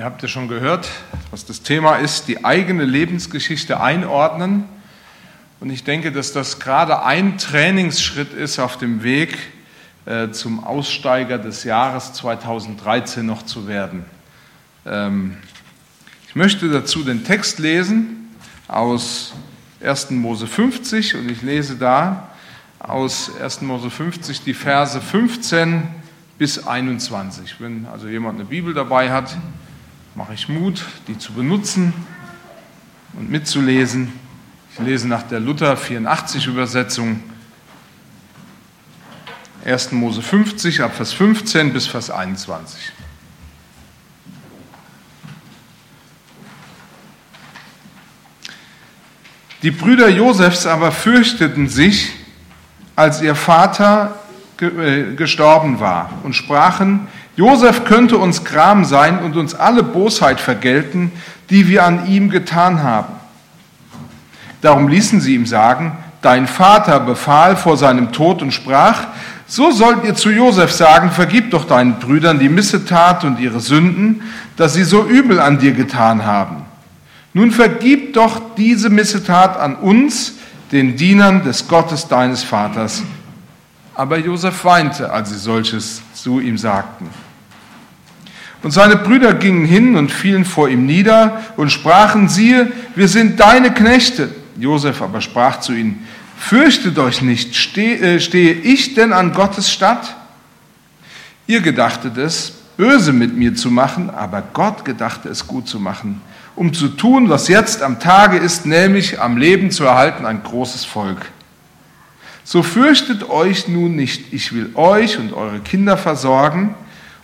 Ihr 0.00 0.06
habt 0.06 0.22
ja 0.22 0.28
schon 0.28 0.48
gehört, 0.48 0.88
was 1.30 1.44
das 1.44 1.60
Thema 1.60 1.96
ist, 1.96 2.26
die 2.26 2.42
eigene 2.42 2.86
Lebensgeschichte 2.86 3.80
einordnen. 3.80 4.64
Und 5.60 5.68
ich 5.68 5.84
denke, 5.84 6.10
dass 6.10 6.32
das 6.32 6.58
gerade 6.58 7.02
ein 7.02 7.36
Trainingsschritt 7.36 8.32
ist 8.32 8.58
auf 8.60 8.78
dem 8.78 9.02
Weg 9.02 9.36
äh, 10.06 10.30
zum 10.30 10.64
Aussteiger 10.64 11.36
des 11.36 11.64
Jahres 11.64 12.14
2013 12.14 13.26
noch 13.26 13.42
zu 13.42 13.68
werden. 13.68 14.06
Ähm, 14.86 15.36
ich 16.28 16.34
möchte 16.34 16.70
dazu 16.70 17.04
den 17.04 17.22
Text 17.22 17.58
lesen 17.58 18.34
aus 18.68 19.34
1. 19.84 20.12
Mose 20.12 20.46
50 20.46 21.16
und 21.16 21.30
ich 21.30 21.42
lese 21.42 21.76
da 21.76 22.30
aus 22.78 23.32
1. 23.38 23.60
Mose 23.60 23.90
50 23.90 24.44
die 24.44 24.54
Verse 24.54 24.98
15 24.98 25.82
bis 26.38 26.66
21. 26.66 27.56
Wenn 27.58 27.84
also 27.84 28.08
jemand 28.08 28.36
eine 28.40 28.48
Bibel 28.48 28.72
dabei 28.72 29.12
hat, 29.12 29.36
mache 30.20 30.34
ich 30.34 30.50
Mut, 30.50 30.84
die 31.08 31.16
zu 31.16 31.32
benutzen 31.32 31.94
und 33.14 33.30
mitzulesen. 33.30 34.12
Ich 34.70 34.78
lese 34.78 35.08
nach 35.08 35.22
der 35.22 35.40
Luther 35.40 35.78
84 35.78 36.46
Übersetzung 36.46 37.22
1. 39.64 39.92
Mose 39.92 40.20
50 40.20 40.82
ab 40.82 40.94
Vers 40.94 41.14
15 41.14 41.72
bis 41.72 41.86
Vers 41.86 42.10
21. 42.10 42.92
Die 49.62 49.70
Brüder 49.70 50.10
Josefs 50.10 50.66
aber 50.66 50.92
fürchteten 50.92 51.66
sich, 51.66 52.12
als 52.94 53.22
ihr 53.22 53.34
Vater 53.34 54.20
äh, 54.60 55.14
gestorben 55.14 55.80
war 55.80 56.10
und 56.24 56.34
sprachen, 56.34 57.08
Josef 57.36 57.84
könnte 57.84 58.18
uns 58.18 58.44
Gram 58.44 58.84
sein 58.84 59.20
und 59.20 59.36
uns 59.36 59.54
alle 59.54 59.82
Bosheit 59.82 60.40
vergelten, 60.40 61.12
die 61.48 61.68
wir 61.68 61.84
an 61.84 62.06
ihm 62.06 62.30
getan 62.30 62.82
haben. 62.82 63.14
Darum 64.60 64.88
ließen 64.88 65.20
sie 65.20 65.34
ihm 65.34 65.46
sagen, 65.46 65.96
dein 66.22 66.46
Vater 66.46 67.00
befahl 67.00 67.56
vor 67.56 67.76
seinem 67.76 68.12
Tod 68.12 68.42
und 68.42 68.52
sprach, 68.52 69.06
so 69.46 69.72
sollt 69.72 70.04
ihr 70.04 70.14
zu 70.14 70.30
Josef 70.30 70.70
sagen, 70.70 71.10
vergib 71.10 71.50
doch 71.50 71.64
deinen 71.64 71.98
Brüdern 71.98 72.38
die 72.38 72.48
Missetat 72.48 73.24
und 73.24 73.40
ihre 73.40 73.60
Sünden, 73.60 74.22
dass 74.56 74.74
sie 74.74 74.84
so 74.84 75.04
übel 75.04 75.40
an 75.40 75.58
dir 75.58 75.72
getan 75.72 76.24
haben. 76.24 76.64
Nun 77.32 77.50
vergib 77.50 78.14
doch 78.14 78.40
diese 78.56 78.90
Missetat 78.90 79.58
an 79.58 79.76
uns, 79.76 80.34
den 80.72 80.96
Dienern 80.96 81.42
des 81.42 81.66
Gottes 81.66 82.06
deines 82.06 82.44
Vaters. 82.44 83.02
Aber 83.94 84.18
Josef 84.18 84.64
weinte, 84.64 85.12
als 85.12 85.30
sie 85.30 85.38
solches 85.38 86.00
zu 86.22 86.40
ihm 86.40 86.58
sagten. 86.58 87.08
Und 88.62 88.72
seine 88.72 88.96
Brüder 88.96 89.34
gingen 89.34 89.64
hin 89.64 89.96
und 89.96 90.12
fielen 90.12 90.44
vor 90.44 90.68
ihm 90.68 90.84
nieder 90.84 91.40
und 91.56 91.70
sprachen, 91.70 92.28
siehe, 92.28 92.70
wir 92.94 93.08
sind 93.08 93.40
deine 93.40 93.72
Knechte. 93.72 94.28
Josef 94.58 95.00
aber 95.00 95.22
sprach 95.22 95.60
zu 95.60 95.72
ihnen, 95.72 96.06
fürchtet 96.36 96.98
euch 96.98 97.22
nicht, 97.22 97.56
stehe, 97.56 97.98
äh, 97.98 98.20
stehe 98.20 98.52
ich 98.52 98.94
denn 98.94 99.12
an 99.12 99.32
Gottes 99.32 99.70
Statt? 99.70 100.16
Ihr 101.46 101.62
gedachtet 101.62 102.18
es, 102.18 102.52
böse 102.76 103.12
mit 103.12 103.36
mir 103.36 103.54
zu 103.54 103.70
machen, 103.70 104.10
aber 104.10 104.42
Gott 104.52 104.84
gedachte 104.84 105.30
es 105.30 105.46
gut 105.46 105.66
zu 105.66 105.80
machen, 105.80 106.20
um 106.54 106.74
zu 106.74 106.88
tun, 106.88 107.30
was 107.30 107.48
jetzt 107.48 107.82
am 107.82 107.98
Tage 107.98 108.36
ist, 108.36 108.66
nämlich 108.66 109.20
am 109.20 109.38
Leben 109.38 109.70
zu 109.70 109.84
erhalten 109.84 110.26
ein 110.26 110.42
großes 110.42 110.84
Volk. 110.84 111.30
So 112.50 112.64
fürchtet 112.64 113.30
euch 113.30 113.68
nun 113.68 113.94
nicht, 113.94 114.32
ich 114.32 114.52
will 114.52 114.72
euch 114.74 115.18
und 115.18 115.32
eure 115.32 115.60
Kinder 115.60 115.96
versorgen, 115.96 116.74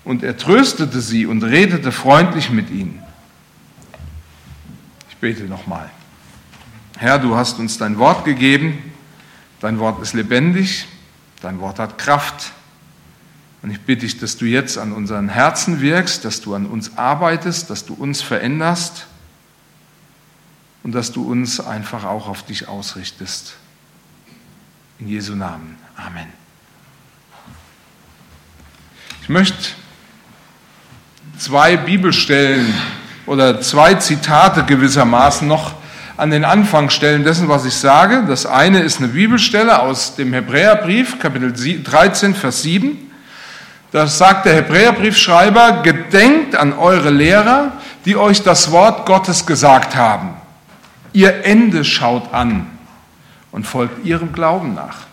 und 0.04 0.22
er 0.22 0.36
tröstete 0.36 1.00
sie 1.00 1.26
und 1.26 1.42
redete 1.42 1.90
freundlich 1.90 2.50
mit 2.50 2.70
ihnen. 2.70 3.02
Ich 5.10 5.16
bete 5.16 5.42
nochmal. 5.46 5.90
Herr, 6.96 7.18
du 7.18 7.34
hast 7.34 7.58
uns 7.58 7.76
dein 7.76 7.98
Wort 7.98 8.24
gegeben, 8.24 8.78
dein 9.58 9.80
Wort 9.80 10.00
ist 10.00 10.12
lebendig, 10.12 10.86
dein 11.42 11.58
Wort 11.58 11.80
hat 11.80 11.98
Kraft. 11.98 12.52
Und 13.62 13.72
ich 13.72 13.80
bitte 13.80 14.02
dich, 14.02 14.18
dass 14.18 14.36
du 14.36 14.44
jetzt 14.44 14.78
an 14.78 14.92
unseren 14.92 15.28
Herzen 15.28 15.80
wirkst, 15.80 16.24
dass 16.24 16.40
du 16.40 16.54
an 16.54 16.66
uns 16.66 16.96
arbeitest, 16.96 17.68
dass 17.68 17.84
du 17.84 17.94
uns 17.94 18.22
veränderst 18.22 19.08
und 20.84 20.94
dass 20.94 21.10
du 21.10 21.28
uns 21.28 21.58
einfach 21.58 22.04
auch 22.04 22.28
auf 22.28 22.44
dich 22.44 22.68
ausrichtest. 22.68 23.56
In 24.98 25.08
Jesu 25.08 25.34
Namen. 25.34 25.76
Amen. 25.96 26.26
Ich 29.20 29.28
möchte 29.28 29.56
zwei 31.38 31.76
Bibelstellen 31.76 32.72
oder 33.26 33.60
zwei 33.60 33.94
Zitate 33.94 34.64
gewissermaßen 34.64 35.46
noch 35.46 35.74
an 36.16 36.30
den 36.30 36.46
Anfang 36.46 36.88
stellen 36.88 37.24
dessen, 37.24 37.48
was 37.48 37.66
ich 37.66 37.74
sage. 37.74 38.24
Das 38.26 38.46
eine 38.46 38.80
ist 38.80 38.98
eine 38.98 39.08
Bibelstelle 39.08 39.80
aus 39.80 40.16
dem 40.16 40.32
Hebräerbrief, 40.32 41.18
Kapitel 41.18 41.52
13, 41.52 42.34
Vers 42.34 42.62
7. 42.62 42.96
Das 43.92 44.16
sagt 44.16 44.46
der 44.46 44.54
Hebräerbriefschreiber, 44.54 45.82
gedenkt 45.82 46.56
an 46.56 46.72
eure 46.72 47.10
Lehrer, 47.10 47.72
die 48.06 48.16
euch 48.16 48.42
das 48.42 48.70
Wort 48.70 49.04
Gottes 49.04 49.44
gesagt 49.44 49.94
haben. 49.94 50.36
Ihr 51.12 51.44
Ende 51.44 51.84
schaut 51.84 52.32
an 52.32 52.75
und 53.56 53.66
folgt 53.66 54.04
ihrem 54.04 54.34
Glauben 54.34 54.74
nach. 54.74 55.06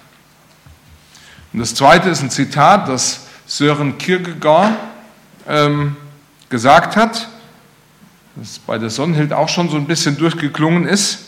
Und 1.54 1.59
das 1.59 1.74
zweite 1.76 2.09
ist 2.09 2.22
ein 2.22 2.30
Zitat, 2.30 2.90
das 2.90 3.22
Sören 3.46 3.98
Kierkegaard 3.98 4.74
ähm, 5.48 5.96
gesagt 6.50 6.98
hat, 6.98 7.30
das 8.36 8.59
bei 8.59 8.78
der 8.78 8.90
Sonnenhild 8.90 9.31
auch 9.31 9.48
schon 9.48 9.70
so 9.70 9.78
ein 9.78 9.88
bisschen 9.88 10.18
durchgeklungen 10.18 10.86
ist. 10.86 11.20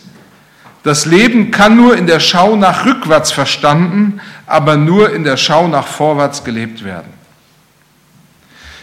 Das 0.83 1.05
Leben 1.05 1.51
kann 1.51 1.77
nur 1.77 1.95
in 1.95 2.05
der 2.05 2.19
Schau 2.19 2.57
nach 2.57 2.85
rückwärts 2.85 3.31
verstanden, 3.31 4.19
aber 4.45 4.75
nur 4.75 5.13
in 5.13 5.23
der 5.23 5.37
Schau 5.37 5.69
nach 5.69 5.87
vorwärts 5.87 6.43
gelebt 6.43 6.83
werden. 6.83 7.13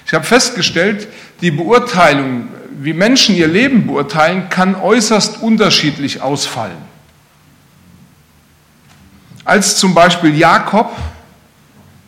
Ich 0.06 0.14
habe 0.14 0.24
festgestellt, 0.24 1.06
die 1.42 1.50
Beurteilung, 1.50 2.48
wie 2.80 2.94
Menschen 2.94 3.34
ihr 3.34 3.48
Leben 3.48 3.86
beurteilen, 3.86 4.48
kann 4.48 4.74
äußerst 4.74 5.42
unterschiedlich 5.42 6.22
ausfallen. 6.22 6.92
Als 9.44 9.76
zum 9.76 9.94
Beispiel 9.94 10.36
Jakob 10.36 10.92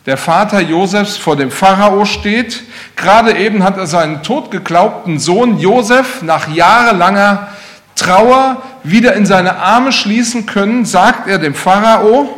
der 0.07 0.17
Vater 0.17 0.61
Josefs 0.61 1.17
vor 1.17 1.37
dem 1.37 1.51
Pharao 1.51 2.05
steht. 2.05 2.63
Gerade 2.97 3.37
eben 3.37 3.65
hat 3.65 3.79
er 3.79 3.87
seinen 3.87 4.23
totgeglaubten 4.23 5.19
Sohn 5.19 5.59
Josef 5.59 6.23
nach 6.23 6.49
jahrelanger 6.55 7.49
Trauer 7.97 8.63
wieder 8.83 9.15
in 9.15 9.25
seine 9.25 9.57
Arme 9.57 9.93
schließen 9.93 10.47
können, 10.47 10.85
sagt 10.85 11.29
er 11.29 11.39
dem 11.39 11.55
Pharao, 11.55 12.29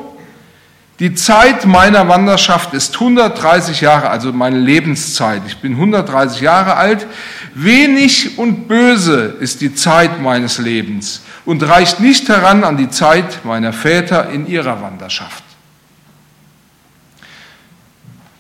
die 0.99 1.15
Zeit 1.15 1.67
meiner 1.67 2.09
Wanderschaft 2.09 2.73
ist 2.73 2.95
130 2.95 3.83
Jahre, 3.83 4.09
also 4.09 4.33
meine 4.33 4.59
Lebenszeit. 4.59 5.43
Ich 5.47 5.59
bin 5.59 5.73
130 5.73 6.41
Jahre 6.41 6.77
alt. 6.77 7.07
Wenig 7.55 8.39
und 8.39 8.67
böse 8.67 9.37
ist 9.41 9.61
die 9.61 9.75
Zeit 9.75 10.23
meines 10.23 10.57
Lebens 10.57 11.23
und 11.47 11.63
reicht 11.63 12.01
nicht 12.01 12.29
heran 12.29 12.65
an 12.65 12.77
die 12.77 12.91
Zeit 12.91 13.45
meiner 13.45 13.73
Väter 13.73 14.29
in 14.31 14.47
ihrer 14.47 14.83
Wanderschaft. 14.83 15.45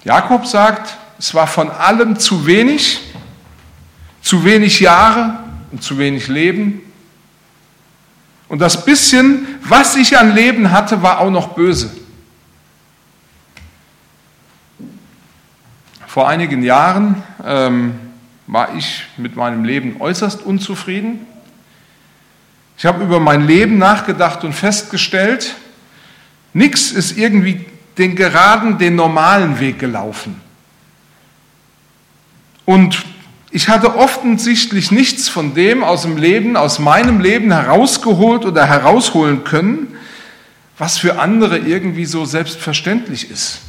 Jakob 0.04 0.46
sagt, 0.46 0.96
es 1.18 1.32
war 1.32 1.46
von 1.46 1.70
allem 1.70 2.18
zu 2.18 2.46
wenig, 2.46 3.00
zu 4.20 4.44
wenig 4.44 4.80
Jahre 4.80 5.38
und 5.72 5.82
zu 5.82 5.98
wenig 5.98 6.28
Leben. 6.28 6.82
Und 8.48 8.58
das 8.60 8.84
bisschen, 8.84 9.46
was 9.62 9.96
ich 9.96 10.18
an 10.18 10.34
Leben 10.34 10.70
hatte, 10.70 11.02
war 11.02 11.20
auch 11.20 11.30
noch 11.30 11.54
böse. 11.54 11.90
Vor 16.06 16.28
einigen 16.28 16.62
Jahren 16.62 17.22
ähm, 17.44 17.98
war 18.46 18.74
ich 18.74 19.04
mit 19.16 19.36
meinem 19.36 19.64
Leben 19.64 20.00
äußerst 20.00 20.42
unzufrieden. 20.42 21.26
Ich 22.78 22.84
habe 22.84 23.02
über 23.02 23.20
mein 23.20 23.46
Leben 23.46 23.78
nachgedacht 23.78 24.44
und 24.44 24.52
festgestellt, 24.52 25.54
nichts 26.52 26.90
ist 26.90 27.16
irgendwie 27.16 27.64
den 27.96 28.16
geraden, 28.16 28.78
den 28.78 28.96
normalen 28.96 29.60
Weg 29.60 29.78
gelaufen. 29.78 30.40
Und 32.66 33.04
ich 33.50 33.68
hatte 33.68 33.96
offensichtlich 33.96 34.90
nichts 34.90 35.28
von 35.28 35.54
dem 35.54 35.82
aus 35.82 36.02
dem 36.02 36.18
Leben, 36.18 36.56
aus 36.56 36.78
meinem 36.78 37.20
Leben 37.20 37.52
herausgeholt 37.52 38.44
oder 38.44 38.66
herausholen 38.66 39.44
können, 39.44 39.96
was 40.76 40.98
für 40.98 41.18
andere 41.18 41.58
irgendwie 41.58 42.04
so 42.04 42.26
selbstverständlich 42.26 43.30
ist. 43.30 43.60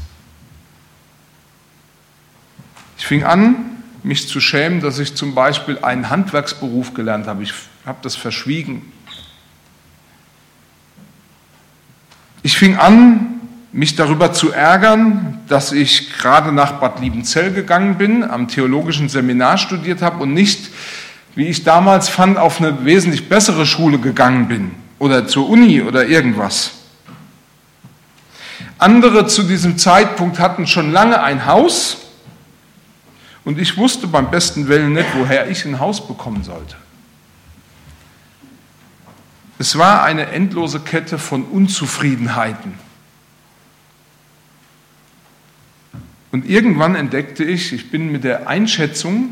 Ich 2.98 3.06
fing 3.06 3.24
an, 3.24 3.56
mich 4.04 4.28
zu 4.28 4.42
schämen, 4.42 4.82
dass 4.82 5.00
ich 5.00 5.16
zum 5.16 5.36
Beispiel 5.36 5.80
einen 5.80 6.10
Handwerksberuf 6.10 6.94
gelernt 6.94 7.28
habe. 7.28 7.44
Ich 7.44 7.54
habe 7.86 8.00
das 8.02 8.16
verschwiegen. 8.16 8.92
Ich 12.48 12.58
fing 12.58 12.78
an, 12.78 13.42
mich 13.74 13.98
darüber 13.98 14.32
zu 14.32 14.54
ärgern, 14.54 15.42
dass 15.50 15.74
ich 15.74 16.14
gerade 16.14 16.54
nach 16.54 16.80
Bad 16.80 17.02
Liebenzell 17.02 17.52
gegangen 17.52 17.98
bin, 17.98 18.24
am 18.24 18.48
theologischen 18.48 19.10
Seminar 19.10 19.58
studiert 19.58 20.02
habe 20.02 20.24
und 20.24 20.34
nicht, 20.34 20.70
wie 21.36 21.48
ich 21.48 21.66
damals 21.66 22.08
fand, 22.08 22.38
auf 22.38 22.62
eine 22.62 22.86
wesentlich 22.86 23.28
bessere 23.28 23.66
Schule 23.66 24.00
gegangen 24.00 24.48
bin 24.48 24.72
oder 24.98 25.28
zur 25.28 25.50
Uni 25.50 25.82
oder 25.82 26.08
irgendwas. 26.08 26.72
Andere 28.78 29.28
zu 29.28 29.44
diesem 29.44 29.78
Zeitpunkt 29.78 30.40
hatten 30.40 30.68
schon 30.68 30.94
lange 30.94 31.22
ein 31.22 31.46
Haus 31.48 31.98
und 33.44 33.60
ich 33.60 33.76
wusste 33.76 34.08
beim 34.08 34.32
besten 34.32 34.70
Willen 34.70 34.94
nicht, 34.94 35.10
woher 35.20 35.50
ich 35.50 35.66
ein 35.66 35.82
Haus 35.82 36.08
bekommen 36.08 36.46
sollte. 36.46 36.78
Es 39.60 39.78
war 39.78 40.04
eine 40.04 40.28
endlose 40.28 40.80
Kette 40.80 41.18
von 41.18 41.44
Unzufriedenheiten. 41.44 42.74
Und 46.32 46.48
irgendwann 46.48 46.96
entdeckte 46.96 47.44
ich, 47.44 47.74
ich 47.74 47.90
bin 47.90 48.12
mit 48.12 48.24
der 48.24 48.48
Einschätzung 48.48 49.30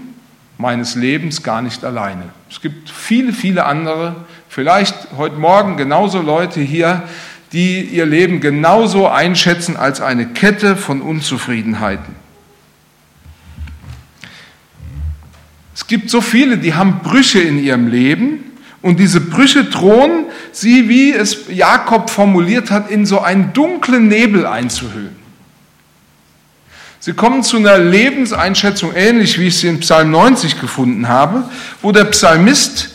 meines 0.57 0.95
Lebens 0.95 1.43
gar 1.43 1.61
nicht 1.61 1.83
alleine. 1.83 2.29
Es 2.49 2.61
gibt 2.61 2.89
viele, 2.89 3.33
viele 3.33 3.65
andere, 3.65 4.25
vielleicht 4.49 5.11
heute 5.17 5.35
Morgen 5.35 5.77
genauso 5.77 6.21
Leute 6.21 6.61
hier, 6.61 7.03
die 7.51 7.81
ihr 7.81 8.05
Leben 8.05 8.39
genauso 8.39 9.07
einschätzen 9.07 9.77
als 9.77 10.01
eine 10.01 10.27
Kette 10.27 10.75
von 10.75 11.01
Unzufriedenheiten. 11.01 12.15
Es 15.75 15.85
gibt 15.87 16.09
so 16.09 16.21
viele, 16.21 16.57
die 16.57 16.73
haben 16.73 16.99
Brüche 17.03 17.39
in 17.39 17.61
ihrem 17.61 17.87
Leben 17.87 18.54
und 18.85 18.99
diese 18.99 19.19
Brüche 19.19 19.63
drohen, 19.63 20.25
sie, 20.51 20.87
wie 20.87 21.11
es 21.11 21.47
Jakob 21.49 22.11
formuliert 22.11 22.69
hat, 22.69 22.91
in 22.91 23.07
so 23.07 23.19
einen 23.19 23.51
dunklen 23.51 24.07
Nebel 24.09 24.45
einzuhüllen. 24.45 25.15
Sie 26.99 27.13
kommen 27.13 27.41
zu 27.41 27.57
einer 27.57 27.79
Lebenseinschätzung 27.79 28.93
ähnlich, 28.93 29.39
wie 29.39 29.47
ich 29.47 29.57
sie 29.57 29.69
in 29.69 29.79
Psalm 29.79 30.11
90 30.11 30.61
gefunden 30.61 31.07
habe, 31.07 31.49
wo 31.81 31.91
der 31.91 32.03
Psalmist 32.05 32.91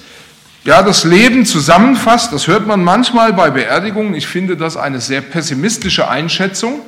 ja 0.63 0.81
das 0.85 1.03
Leben 1.03 1.45
zusammenfasst. 1.45 2.33
Das 2.33 2.47
hört 2.47 2.69
man 2.69 2.85
manchmal 2.85 3.33
bei 3.33 3.51
Beerdigungen. 3.51 4.15
Ich 4.15 4.29
finde 4.29 4.57
das 4.57 4.77
eine 4.77 5.01
sehr 5.01 5.23
pessimistische 5.23 6.09
Einschätzung. 6.09 6.83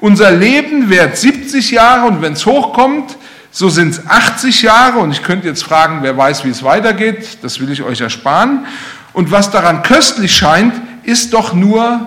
Unser 0.00 0.32
Leben 0.32 0.90
währt 0.90 1.16
70 1.16 1.70
Jahre 1.70 2.08
und 2.08 2.20
wenn 2.20 2.34
es 2.34 2.44
hochkommt, 2.44 3.16
so 3.54 3.68
sind 3.68 3.90
es 3.90 4.04
80 4.04 4.62
Jahre 4.62 4.98
und 4.98 5.12
ich 5.12 5.22
könnte 5.22 5.46
jetzt 5.46 5.62
fragen, 5.62 6.00
wer 6.02 6.16
weiß, 6.16 6.44
wie 6.44 6.48
es 6.48 6.64
weitergeht, 6.64 7.38
das 7.42 7.60
will 7.60 7.70
ich 7.70 7.84
euch 7.84 8.00
ersparen. 8.00 8.66
Und 9.12 9.30
was 9.30 9.52
daran 9.52 9.84
köstlich 9.84 10.36
scheint, 10.36 10.74
ist 11.04 11.32
doch 11.32 11.54
nur 11.54 12.04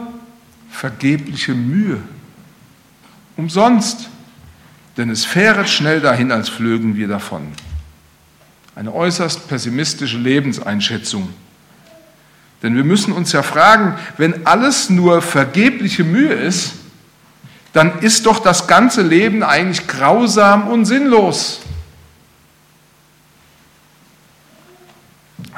vergebliche 0.69 1.53
Mühe. 1.55 1.99
Umsonst 3.37 4.09
denn 4.97 5.09
es 5.09 5.23
fähret 5.23 5.69
schnell 5.69 6.01
dahin, 6.01 6.33
als 6.33 6.49
flögen 6.49 6.97
wir 6.97 7.07
davon. 7.07 7.47
Eine 8.75 8.93
äußerst 8.93 9.47
pessimistische 9.47 10.17
Lebenseinschätzung. 10.17 11.29
Denn 12.61 12.75
wir 12.75 12.83
müssen 12.83 13.13
uns 13.13 13.31
ja 13.31 13.41
fragen, 13.41 13.97
wenn 14.17 14.45
alles 14.45 14.89
nur 14.89 15.21
vergebliche 15.21 16.03
Mühe 16.03 16.33
ist, 16.33 16.73
dann 17.77 17.99
ist 17.99 18.25
doch 18.25 18.39
das 18.39 18.65
ganze 18.65 19.03
Leben 19.03 19.43
eigentlich 19.43 19.87
grausam 19.87 20.67
und 20.67 20.85
sinnlos. 20.85 21.59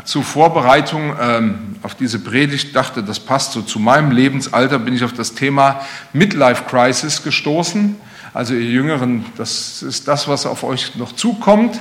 Zur 0.04 0.24
Vorbereitung 0.24 1.16
ähm, 1.18 1.78
auf 1.82 1.96
diese 1.96 2.20
Predigt 2.20 2.76
dachte, 2.76 3.04
das 3.04 3.22
passt 3.22 3.54
so 3.54 3.62
zu 3.62 3.80
meinem 3.80 4.12
Lebensalter, 4.12 4.80
bin 4.80 4.94
ich 4.96 5.06
auf 5.06 5.14
das 5.14 5.34
Thema 5.34 5.80
Midlife 6.12 6.66
Crisis 6.66 7.24
gestoßen. 7.24 7.96
Also 8.32 8.54
ihr 8.54 8.70
Jüngeren, 8.70 9.26
das 9.38 9.82
ist 9.82 10.08
das, 10.08 10.28
was 10.28 10.46
auf 10.46 10.64
euch 10.64 10.96
noch 10.98 11.14
zukommt. 11.14 11.80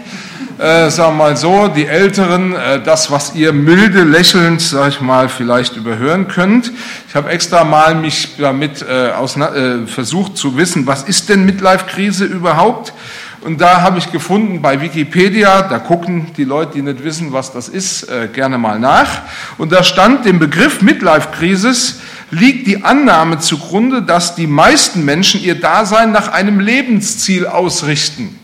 Äh, 0.56 0.88
sagen 0.88 1.18
wir 1.18 1.24
mal 1.24 1.36
so, 1.36 1.68
die 1.68 1.86
Älteren, 1.86 2.54
äh, 2.54 2.82
das, 2.82 3.10
was 3.10 3.34
ihr 3.34 3.52
milde 3.52 4.02
lächelnd, 4.02 4.62
sag 4.62 4.88
ich 4.88 5.00
mal, 5.02 5.28
vielleicht 5.28 5.76
überhören 5.76 6.26
könnt. 6.26 6.72
Ich 7.06 7.14
habe 7.14 7.28
extra 7.28 7.64
mal 7.64 7.94
mich 7.94 8.36
damit 8.38 8.80
äh, 8.80 9.10
äh, 9.10 9.86
versucht 9.86 10.38
zu 10.38 10.56
wissen, 10.56 10.86
was 10.86 11.02
ist 11.02 11.28
denn 11.28 11.44
Midlife-Krise 11.44 12.24
überhaupt? 12.24 12.94
Und 13.42 13.60
da 13.60 13.82
habe 13.82 13.98
ich 13.98 14.10
gefunden 14.10 14.62
bei 14.62 14.80
Wikipedia, 14.80 15.62
da 15.62 15.78
gucken 15.78 16.32
die 16.36 16.44
Leute, 16.44 16.72
die 16.74 16.82
nicht 16.82 17.04
wissen, 17.04 17.32
was 17.32 17.52
das 17.52 17.68
ist, 17.68 18.04
äh, 18.04 18.28
gerne 18.32 18.56
mal 18.56 18.80
nach. 18.80 19.20
Und 19.58 19.70
da 19.70 19.84
stand 19.84 20.24
dem 20.24 20.38
Begriff 20.38 20.80
Midlife-Krisis 20.80 22.00
liegt 22.30 22.66
die 22.66 22.84
Annahme 22.84 23.38
zugrunde, 23.38 24.02
dass 24.02 24.34
die 24.34 24.46
meisten 24.46 25.04
Menschen 25.04 25.42
ihr 25.42 25.60
Dasein 25.60 26.12
nach 26.12 26.28
einem 26.28 26.60
Lebensziel 26.60 27.46
ausrichten. 27.46 28.38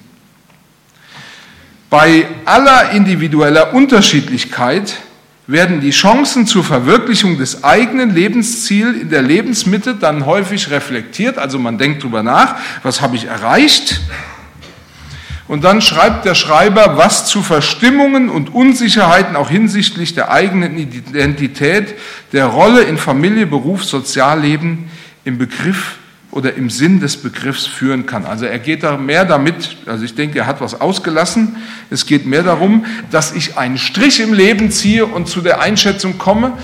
Bei 1.90 2.26
aller 2.44 2.90
individueller 2.90 3.74
Unterschiedlichkeit 3.74 4.96
werden 5.46 5.80
die 5.80 5.90
Chancen 5.90 6.46
zur 6.46 6.64
Verwirklichung 6.64 7.38
des 7.38 7.62
eigenen 7.62 8.14
Lebensziels 8.14 8.96
in 9.02 9.10
der 9.10 9.22
Lebensmitte 9.22 9.94
dann 9.94 10.24
häufig 10.24 10.70
reflektiert. 10.70 11.38
Also 11.38 11.58
man 11.58 11.76
denkt 11.76 12.02
darüber 12.02 12.22
nach, 12.22 12.56
was 12.82 13.00
habe 13.00 13.16
ich 13.16 13.26
erreicht? 13.26 14.00
Und 15.54 15.62
dann 15.62 15.80
schreibt 15.80 16.24
der 16.24 16.34
Schreiber, 16.34 16.96
was 16.96 17.26
zu 17.28 17.40
Verstimmungen 17.40 18.28
und 18.28 18.52
Unsicherheiten 18.52 19.36
auch 19.36 19.48
hinsichtlich 19.48 20.12
der 20.12 20.32
eigenen 20.32 20.76
Identität, 20.76 21.94
der 22.32 22.46
Rolle 22.46 22.82
in 22.82 22.98
Familie, 22.98 23.46
Beruf, 23.46 23.84
Sozialleben 23.84 24.90
im 25.24 25.38
Begriff 25.38 25.98
oder 26.32 26.54
im 26.54 26.70
Sinn 26.70 26.98
des 26.98 27.18
Begriffs 27.18 27.66
führen 27.66 28.04
kann. 28.04 28.24
Also 28.24 28.46
er 28.46 28.58
geht 28.58 28.82
da 28.82 28.96
mehr 28.96 29.24
damit, 29.24 29.76
also 29.86 30.04
ich 30.04 30.16
denke, 30.16 30.40
er 30.40 30.48
hat 30.48 30.60
was 30.60 30.80
ausgelassen. 30.80 31.54
Es 31.88 32.04
geht 32.04 32.26
mehr 32.26 32.42
darum, 32.42 32.84
dass 33.12 33.30
ich 33.30 33.56
einen 33.56 33.78
Strich 33.78 34.18
im 34.18 34.32
Leben 34.32 34.72
ziehe 34.72 35.06
und 35.06 35.28
zu 35.28 35.40
der 35.40 35.60
Einschätzung 35.60 36.18
komme, 36.18 36.54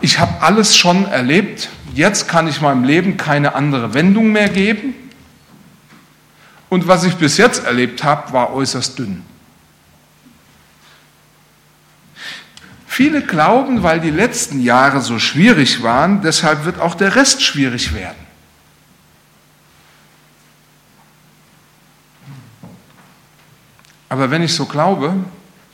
ich 0.00 0.18
habe 0.18 0.42
alles 0.42 0.76
schon 0.76 1.04
erlebt, 1.04 1.68
jetzt 1.94 2.26
kann 2.26 2.48
ich 2.48 2.60
meinem 2.60 2.82
Leben 2.82 3.16
keine 3.16 3.54
andere 3.54 3.94
Wendung 3.94 4.32
mehr 4.32 4.48
geben 4.48 4.94
und 6.72 6.88
was 6.88 7.04
ich 7.04 7.16
bis 7.16 7.36
jetzt 7.36 7.66
erlebt 7.66 8.02
habe, 8.02 8.32
war 8.32 8.54
äußerst 8.54 8.98
dünn. 8.98 9.22
Viele 12.86 13.20
glauben, 13.20 13.82
weil 13.82 14.00
die 14.00 14.08
letzten 14.08 14.58
Jahre 14.58 15.02
so 15.02 15.18
schwierig 15.18 15.82
waren, 15.82 16.22
deshalb 16.22 16.64
wird 16.64 16.80
auch 16.80 16.94
der 16.94 17.14
Rest 17.14 17.42
schwierig 17.42 17.92
werden. 17.92 18.26
Aber 24.08 24.30
wenn 24.30 24.40
ich 24.40 24.54
so 24.54 24.64
glaube, 24.64 25.12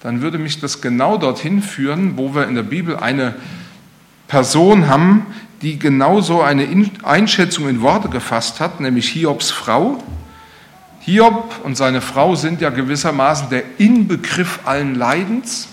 dann 0.01 0.21
würde 0.21 0.39
mich 0.39 0.59
das 0.59 0.81
genau 0.81 1.17
dorthin 1.17 1.63
führen, 1.63 2.17
wo 2.17 2.35
wir 2.35 2.49
in 2.49 2.57
der 2.57 2.65
Bibel 2.65 2.97
eine 2.97 3.37
Person 4.27 4.89
haben, 4.89 5.27
die 5.63 5.79
genau 5.79 6.21
so 6.23 6.43
eine 6.43 6.67
Einschätzung 7.05 7.69
in 7.69 7.83
Worte 7.83 8.09
gefasst 8.09 8.59
hat, 8.59 8.81
nämlich 8.81 9.11
Hiobs 9.11 9.53
Frau. 9.53 10.03
Hiob 11.09 11.55
und 11.65 11.75
seine 11.75 12.03
Frau 12.03 12.35
sind 12.35 12.61
ja 12.61 12.69
gewissermaßen 12.69 13.49
der 13.49 13.63
Inbegriff 13.79 14.61
allen 14.67 14.95
Leidens. 14.95 15.69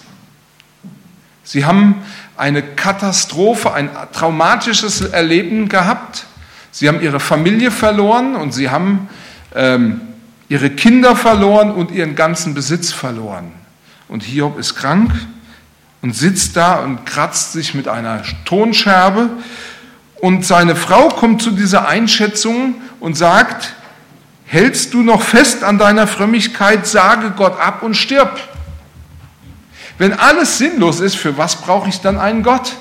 Sie 1.44 1.66
haben 1.66 1.96
eine 2.38 2.64
Katastrophe, 2.64 3.74
ein 3.74 3.90
traumatisches 4.14 5.02
Erleben 5.02 5.68
gehabt. 5.68 6.26
Sie 6.72 6.88
haben 6.88 7.02
ihre 7.02 7.20
Familie 7.20 7.70
verloren 7.72 8.38
und 8.38 8.54
sie 8.54 8.70
haben 8.70 9.10
ähm, 9.54 10.00
ihre 10.48 10.70
Kinder 10.70 11.18
verloren 11.18 11.72
und 11.72 11.92
ihren 11.92 12.16
ganzen 12.16 12.54
Besitz 12.54 12.94
verloren. 12.94 13.52
Und 14.08 14.24
Hiob 14.24 14.58
ist 14.58 14.76
krank 14.76 15.12
und 16.02 16.16
sitzt 16.16 16.56
da 16.56 16.76
und 16.76 17.06
kratzt 17.06 17.52
sich 17.52 17.74
mit 17.74 17.90
einer 17.90 18.22
Tonscherbe. 18.46 19.32
Und 20.22 20.46
seine 20.46 20.78
Frau 20.78 21.10
kommt 21.10 21.42
zu 21.42 21.52
dieser 21.52 21.90
Einschätzung 21.90 22.76
und 23.02 23.18
sagt, 23.18 23.75
Hältst 24.56 24.94
du 24.94 25.04
noch 25.04 25.22
fest 25.22 25.66
an 25.66 25.78
deiner 25.78 26.08
Frömmigkeit, 26.08 26.88
sage 26.88 27.32
Gott 27.32 27.60
ab 27.60 27.84
und 27.84 27.94
stirb. 27.94 28.40
Wenn 29.98 30.14
alles 30.14 30.58
sinnlos 30.58 31.02
ist, 31.02 31.16
für 31.16 31.38
was 31.38 31.58
brauche 31.58 31.90
ich 31.90 32.00
dann 32.00 32.18
einen 32.18 32.42
Gott? 32.42 32.78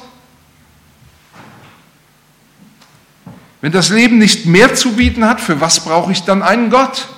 Wenn 3.61 3.73
das 3.73 3.89
Leben 3.89 4.19
nicht 4.19 4.47
mehr 4.47 4.77
zu 4.77 4.93
bieten 4.93 5.25
hat, 5.25 5.41
für 5.41 5.61
was 5.61 5.85
brauche 5.85 6.13
ich 6.13 6.23
dann 6.23 6.45
einen 6.45 6.71
Gott? 6.71 7.09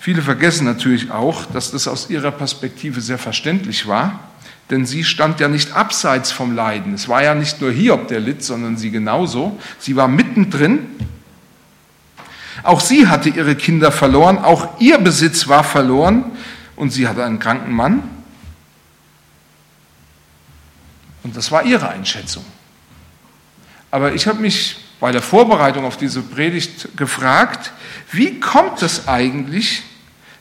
Viele 0.00 0.22
vergessen 0.22 0.64
natürlich 0.64 1.12
auch, 1.12 1.44
dass 1.44 1.70
das 1.70 1.86
aus 1.86 2.10
ihrer 2.10 2.32
Perspektive 2.32 3.00
sehr 3.00 3.18
verständlich 3.18 3.86
war, 3.86 4.18
denn 4.70 4.86
sie 4.86 5.04
stand 5.04 5.38
ja 5.38 5.46
nicht 5.46 5.76
abseits 5.76 6.32
vom 6.32 6.52
Leiden. 6.52 6.94
Es 6.94 7.08
war 7.08 7.22
ja 7.22 7.36
nicht 7.36 7.60
nur 7.60 7.70
Hiob, 7.70 8.08
der 8.08 8.18
litt, 8.18 8.42
sondern 8.42 8.76
sie 8.76 8.90
genauso. 8.90 9.56
Sie 9.78 9.94
war 9.94 10.08
mittendrin 10.08 10.88
auch 12.62 12.80
sie 12.80 13.08
hatte 13.08 13.28
ihre 13.28 13.56
Kinder 13.56 13.92
verloren, 13.92 14.38
auch 14.38 14.80
ihr 14.80 14.98
Besitz 14.98 15.48
war 15.48 15.64
verloren 15.64 16.24
und 16.76 16.90
sie 16.90 17.08
hatte 17.08 17.24
einen 17.24 17.38
kranken 17.38 17.72
Mann. 17.72 18.02
Und 21.22 21.36
das 21.36 21.50
war 21.50 21.64
ihre 21.64 21.88
Einschätzung. 21.88 22.44
Aber 23.90 24.14
ich 24.14 24.26
habe 24.26 24.40
mich 24.40 24.76
bei 25.00 25.12
der 25.12 25.22
Vorbereitung 25.22 25.84
auf 25.84 25.96
diese 25.96 26.22
Predigt 26.22 26.96
gefragt, 26.96 27.72
wie 28.12 28.38
kommt 28.40 28.82
es 28.82 29.08
eigentlich, 29.08 29.82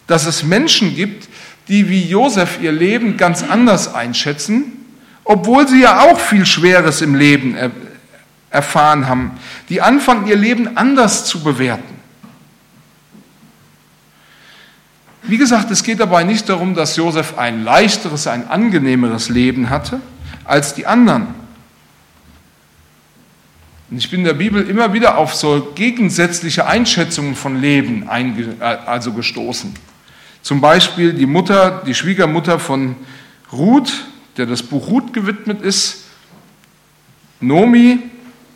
dass 0.08 0.26
es 0.26 0.44
Menschen 0.44 0.96
gibt, 0.96 1.30
die 1.68 1.90
wie 1.90 2.04
Josef 2.04 2.60
ihr 2.62 2.72
Leben 2.72 3.18
ganz 3.18 3.44
anders 3.44 3.94
einschätzen, 3.94 4.74
obwohl 5.24 5.68
sie 5.68 5.82
ja 5.82 6.02
auch 6.02 6.20
viel 6.20 6.46
Schweres 6.46 7.02
im 7.02 7.16
Leben 7.16 7.56
er 7.56 7.72
erfahren 8.50 9.08
haben, 9.08 9.38
die 9.70 9.82
anfangen 9.82 10.28
ihr 10.28 10.36
Leben 10.36 10.76
anders 10.76 11.26
zu 11.26 11.44
bewerten. 11.44 11.99
Wie 15.30 15.38
gesagt, 15.38 15.70
es 15.70 15.84
geht 15.84 16.00
dabei 16.00 16.24
nicht 16.24 16.50
darum, 16.50 16.74
dass 16.74 16.96
Josef 16.96 17.38
ein 17.38 17.64
leichteres, 17.64 18.26
ein 18.26 18.48
angenehmeres 18.48 19.30
Leben 19.30 19.70
hatte 19.70 20.00
als 20.44 20.74
die 20.74 20.88
anderen. 20.88 21.28
Und 23.92 23.98
ich 23.98 24.10
bin 24.10 24.22
in 24.22 24.26
der 24.26 24.34
Bibel 24.34 24.68
immer 24.68 24.92
wieder 24.92 25.20
auf 25.20 25.36
so 25.36 25.72
gegensätzliche 25.76 26.66
Einschätzungen 26.66 27.36
von 27.36 27.62
Leben 27.62 28.10
äh, 28.10 28.64
also 28.64 29.14
gestoßen. 29.14 29.76
Zum 30.42 30.62
Beispiel 30.62 31.14
die 31.14 31.28
Mutter, 31.28 31.84
die 31.86 31.94
Schwiegermutter 31.94 32.58
von 32.58 32.96
Ruth, 33.52 34.06
der 34.38 34.48
das 34.48 34.64
Buch 34.64 34.88
Ruth 34.88 35.14
gewidmet 35.14 35.62
ist. 35.62 36.06
Nomi 37.40 38.00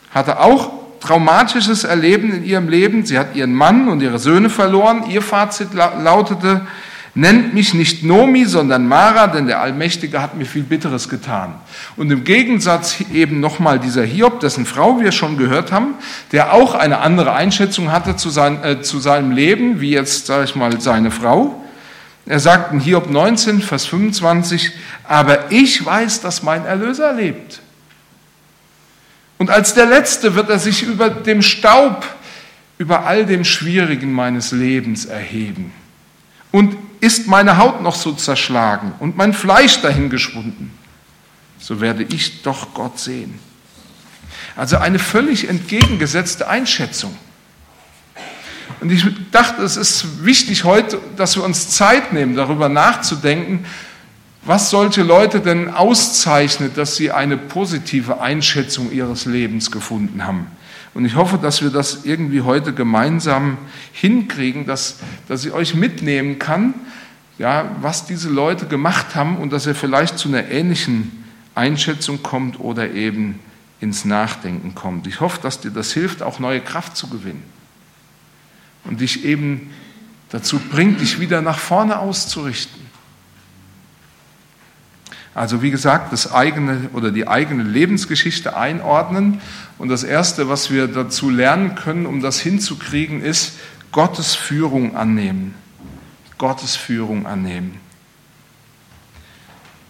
hatte 0.10 0.40
auch 0.40 0.83
traumatisches 1.04 1.84
Erleben 1.84 2.34
in 2.34 2.46
ihrem 2.46 2.70
Leben. 2.70 3.06
Sie 3.06 3.20
hat 3.20 3.36
ihren 3.36 3.54
Mann 3.54 3.90
und 3.90 4.02
ihre 4.02 4.20
Söhne 4.20 4.50
verloren. 4.50 5.04
Ihr 5.10 5.22
Fazit 5.22 5.74
lautete, 5.74 6.62
Nennt 7.16 7.54
mich 7.54 7.76
nicht 7.76 8.04
Nomi, 8.04 8.46
sondern 8.46 8.88
Mara, 8.88 9.28
denn 9.28 9.46
der 9.46 9.62
Allmächtige 9.62 10.20
hat 10.20 10.36
mir 10.36 10.46
viel 10.48 10.64
Bitteres 10.64 11.10
getan. 11.10 11.54
Und 11.96 12.12
im 12.12 12.24
Gegensatz 12.24 13.02
eben 13.14 13.40
nochmal 13.40 13.78
dieser 13.78 14.04
Hiob, 14.04 14.40
dessen 14.40 14.66
Frau 14.66 15.00
wir 15.00 15.12
schon 15.12 15.38
gehört 15.38 15.72
haben, 15.72 15.94
der 16.32 16.54
auch 16.54 16.74
eine 16.74 17.02
andere 17.02 17.34
Einschätzung 17.34 17.92
hatte 17.92 18.16
zu, 18.16 18.32
sein, 18.32 18.64
äh, 18.64 18.82
zu 18.82 18.98
seinem 18.98 19.30
Leben, 19.30 19.80
wie 19.80 19.92
jetzt, 19.92 20.26
sage 20.26 20.46
ich 20.46 20.56
mal, 20.56 20.82
seine 20.82 21.12
Frau. 21.12 21.62
Er 22.26 22.40
sagt 22.40 22.74
in 22.74 22.80
Hiob 22.80 23.12
19, 23.12 23.62
Vers 23.62 23.86
25, 23.86 24.72
aber 25.04 25.52
ich 25.52 25.86
weiß, 25.86 26.22
dass 26.22 26.42
mein 26.42 26.66
Erlöser 26.66 27.14
lebt. 27.14 27.60
Und 29.44 29.50
als 29.50 29.74
der 29.74 29.88
Letzte 29.88 30.36
wird 30.36 30.50
er 30.50 30.58
sich 30.58 30.84
über 30.84 31.10
dem 31.10 31.42
Staub, 31.42 32.08
über 32.78 33.06
all 33.06 33.26
dem 33.26 33.44
Schwierigen 33.44 34.14
meines 34.14 34.54
Lebens 34.54 35.04
erheben. 35.04 35.74
Und 36.52 36.78
ist 37.02 37.28
meine 37.28 37.58
Haut 37.58 37.82
noch 37.82 37.96
so 37.96 38.14
zerschlagen 38.14 38.94
und 39.00 39.18
mein 39.18 39.34
Fleisch 39.34 39.82
dahingeschwunden, 39.82 40.72
so 41.60 41.82
werde 41.82 42.04
ich 42.04 42.42
doch 42.44 42.74
Gott 42.74 42.98
sehen. 42.98 43.38
Also 44.56 44.78
eine 44.78 44.98
völlig 44.98 45.50
entgegengesetzte 45.50 46.48
Einschätzung. 46.48 47.14
Und 48.80 48.94
ich 48.94 49.04
dachte, 49.32 49.62
es 49.64 49.76
ist 49.76 50.24
wichtig 50.24 50.64
heute, 50.64 51.02
dass 51.18 51.36
wir 51.36 51.44
uns 51.44 51.70
Zeit 51.70 52.14
nehmen, 52.14 52.38
darüber 52.38 52.70
nachzudenken, 52.70 53.66
was 54.46 54.70
solche 54.70 55.04
Leute 55.04 55.40
denn 55.40 55.70
auszeichnet, 55.70 56.78
dass 56.78 56.96
sie 56.96 57.12
eine 57.12 57.38
positive 57.38 58.20
Einschätzung 58.20 58.92
ihres 58.92 59.26
Lebens 59.26 59.72
gefunden 59.72 60.26
haben. 60.26 60.48
Und 60.94 61.06
ich 61.06 61.16
hoffe, 61.16 61.38
dass 61.38 61.62
wir 61.64 61.70
das 61.70 62.06
irgendwie 62.06 62.42
heute 62.42 62.74
gemeinsam 62.74 63.58
hinkriegen, 63.94 64.66
dass, 64.66 65.00
dass 65.28 65.46
ich 65.46 65.52
euch 65.54 65.74
mitnehmen 65.74 66.40
kann, 66.40 66.74
ja, 67.40 67.72
was 67.82 68.06
diese 68.06 68.30
Leute 68.30 68.68
gemacht 68.68 69.16
haben 69.16 69.38
und 69.38 69.52
dass 69.52 69.66
er 69.66 69.76
vielleicht 69.76 70.20
zu 70.20 70.28
einer 70.28 70.50
ähnlichen 70.50 71.24
Einschätzung 71.56 72.22
kommt 72.22 72.60
oder 72.60 72.92
eben 72.92 73.40
ins 73.80 74.06
Nachdenken 74.06 74.76
kommt. 74.76 75.08
Ich 75.08 75.20
hoffe, 75.20 75.40
dass 75.42 75.62
dir 75.62 75.72
das 75.72 75.94
hilft, 75.94 76.22
auch 76.22 76.40
neue 76.40 76.62
Kraft 76.62 76.96
zu 76.96 77.08
gewinnen 77.10 77.44
und 78.84 79.02
dich 79.02 79.26
eben 79.26 79.72
dazu 80.30 80.60
bringt, 80.60 81.02
dich 81.02 81.20
wieder 81.20 81.42
nach 81.42 81.58
vorne 81.58 82.00
auszurichten. 82.00 82.83
Also 85.36 85.64
wie 85.64 85.72
gesagt, 85.72 86.14
das 86.14 86.32
eigene 86.32 86.90
oder 86.94 87.12
die 87.12 87.28
eigene 87.28 87.64
Lebensgeschichte 87.64 88.56
einordnen. 88.56 89.42
Und 89.80 89.90
das 89.90 90.04
Erste, 90.04 90.48
was 90.48 90.70
wir 90.70 90.88
dazu 90.88 91.30
lernen 91.30 91.76
können, 91.76 92.06
um 92.06 92.22
das 92.22 92.40
hinzukriegen, 92.40 93.22
ist 93.22 93.54
Gottes 93.92 94.36
Führung 94.36 94.96
annehmen. 94.96 95.56
Gottes 96.38 96.76
Führung 96.76 97.26
annehmen. 97.26 97.80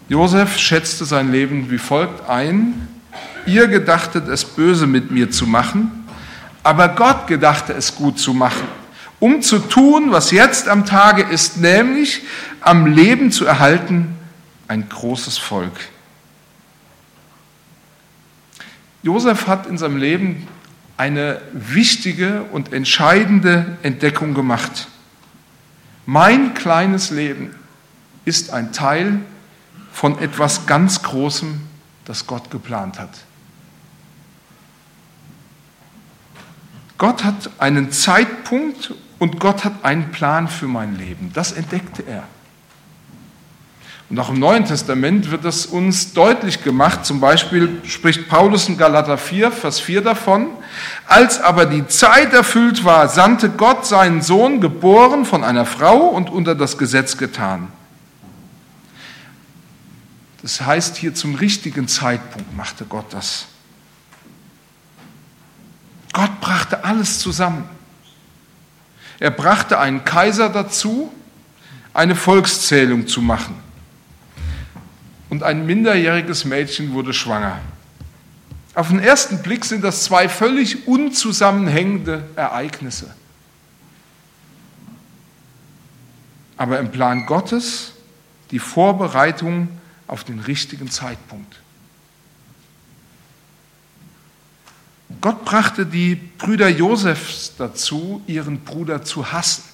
Josef 0.08 0.58
schätzte 0.58 1.04
sein 1.04 1.30
Leben 1.30 1.70
wie 1.70 1.78
folgt 1.78 2.28
ein. 2.28 2.88
Ihr 3.46 3.68
gedachtet 3.68 4.28
es 4.28 4.44
böse 4.44 4.86
mit 4.86 5.10
mir 5.10 5.30
zu 5.30 5.46
machen, 5.46 6.06
aber 6.62 6.88
Gott 6.88 7.26
gedachte 7.26 7.74
es 7.74 7.94
gut 7.94 8.18
zu 8.18 8.32
machen, 8.32 8.68
um 9.20 9.42
zu 9.42 9.58
tun, 9.58 10.06
was 10.10 10.30
jetzt 10.30 10.68
am 10.68 10.86
Tage 10.86 11.22
ist, 11.22 11.58
nämlich 11.58 12.22
am 12.60 12.86
Leben 12.86 13.30
zu 13.30 13.44
erhalten 13.44 14.16
ein 14.68 14.88
großes 14.88 15.38
Volk. 15.38 15.72
Josef 19.02 19.46
hat 19.46 19.66
in 19.66 19.76
seinem 19.76 19.98
Leben 19.98 20.48
eine 20.96 21.40
wichtige 21.52 22.44
und 22.44 22.72
entscheidende 22.72 23.76
Entdeckung 23.82 24.34
gemacht. 24.34 24.88
Mein 26.06 26.54
kleines 26.54 27.10
Leben 27.10 27.54
ist 28.24 28.50
ein 28.50 28.72
Teil 28.72 29.20
von 29.92 30.18
etwas 30.18 30.66
ganz 30.66 31.02
Großem, 31.02 31.60
das 32.04 32.26
Gott 32.26 32.50
geplant 32.50 32.98
hat. 32.98 33.10
Gott 36.96 37.24
hat 37.24 37.50
einen 37.58 37.90
Zeitpunkt 37.92 38.94
und 39.18 39.40
Gott 39.40 39.64
hat 39.64 39.84
einen 39.84 40.10
Plan 40.12 40.48
für 40.48 40.66
mein 40.66 40.96
Leben. 40.96 41.32
Das 41.34 41.52
entdeckte 41.52 42.02
er. 42.02 42.24
Und 44.10 44.18
auch 44.18 44.28
im 44.28 44.38
Neuen 44.38 44.66
Testament 44.66 45.30
wird 45.30 45.44
es 45.44 45.64
uns 45.64 46.12
deutlich 46.12 46.62
gemacht. 46.62 47.06
Zum 47.06 47.20
Beispiel 47.20 47.80
spricht 47.84 48.28
Paulus 48.28 48.68
in 48.68 48.76
Galater 48.76 49.16
4, 49.16 49.50
Vers 49.50 49.80
4 49.80 50.02
davon. 50.02 50.48
Als 51.06 51.40
aber 51.40 51.64
die 51.64 51.86
Zeit 51.86 52.32
erfüllt 52.34 52.84
war, 52.84 53.08
sandte 53.08 53.48
Gott 53.48 53.86
seinen 53.86 54.20
Sohn, 54.20 54.60
geboren 54.60 55.24
von 55.24 55.42
einer 55.42 55.64
Frau 55.64 55.96
und 56.08 56.28
unter 56.28 56.54
das 56.54 56.76
Gesetz 56.76 57.16
getan. 57.16 57.68
Das 60.42 60.60
heißt, 60.60 60.96
hier 60.96 61.14
zum 61.14 61.36
richtigen 61.36 61.88
Zeitpunkt 61.88 62.54
machte 62.54 62.84
Gott 62.84 63.06
das. 63.10 63.46
Gott 66.12 66.40
brachte 66.42 66.84
alles 66.84 67.18
zusammen. 67.18 67.64
Er 69.18 69.30
brachte 69.30 69.78
einen 69.78 70.04
Kaiser 70.04 70.50
dazu, 70.50 71.10
eine 71.94 72.14
Volkszählung 72.14 73.06
zu 73.06 73.22
machen 73.22 73.63
und 75.34 75.42
ein 75.42 75.66
minderjähriges 75.66 76.44
Mädchen 76.44 76.92
wurde 76.92 77.12
schwanger. 77.12 77.58
Auf 78.76 78.90
den 78.90 79.00
ersten 79.00 79.42
Blick 79.42 79.64
sind 79.64 79.82
das 79.82 80.04
zwei 80.04 80.28
völlig 80.28 80.86
unzusammenhängende 80.86 82.22
Ereignisse. 82.36 83.12
Aber 86.56 86.78
im 86.78 86.92
Plan 86.92 87.26
Gottes 87.26 87.94
die 88.52 88.60
Vorbereitung 88.60 89.66
auf 90.06 90.22
den 90.22 90.38
richtigen 90.38 90.88
Zeitpunkt. 90.88 91.60
Gott 95.20 95.44
brachte 95.44 95.84
die 95.84 96.14
Brüder 96.14 96.68
Josefs 96.68 97.54
dazu, 97.58 98.22
ihren 98.28 98.60
Bruder 98.60 99.02
zu 99.02 99.32
hassen. 99.32 99.64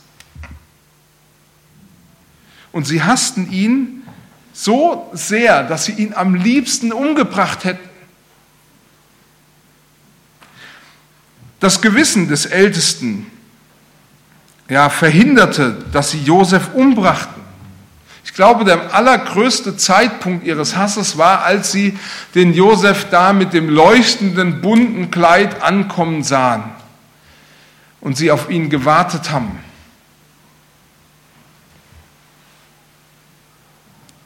Und 2.73 2.87
sie 2.87 3.03
hassten 3.03 3.53
ihn, 3.53 4.05
so 4.53 5.11
sehr, 5.13 5.63
dass 5.65 5.85
sie 5.85 5.93
ihn 5.93 6.15
am 6.15 6.35
liebsten 6.35 6.93
umgebracht 6.93 7.65
hätten. 7.65 7.89
Das 11.61 11.81
Gewissen 11.81 12.29
des 12.29 12.47
Ältesten 12.47 13.27
ja, 14.69 14.89
verhinderte, 14.89 15.77
dass 15.93 16.11
sie 16.11 16.21
Josef 16.21 16.71
umbrachten. 16.75 17.41
Ich 18.25 18.35
glaube, 18.35 18.65
der 18.65 18.95
allergrößte 18.95 19.77
Zeitpunkt 19.77 20.47
ihres 20.47 20.77
Hasses 20.77 21.19
war, 21.19 21.43
als 21.43 21.73
sie 21.73 21.99
den 22.35 22.55
Josef 22.55 23.07
da 23.11 23.33
mit 23.33 23.53
dem 23.53 23.69
leuchtenden 23.69 24.61
bunten 24.61 25.11
Kleid 25.11 25.63
ankommen 25.63 26.23
sahen 26.23 26.65
und 28.01 28.17
sie 28.17 28.31
auf 28.31 28.49
ihn 28.49 28.71
gewartet 28.71 29.31
haben. 29.31 29.59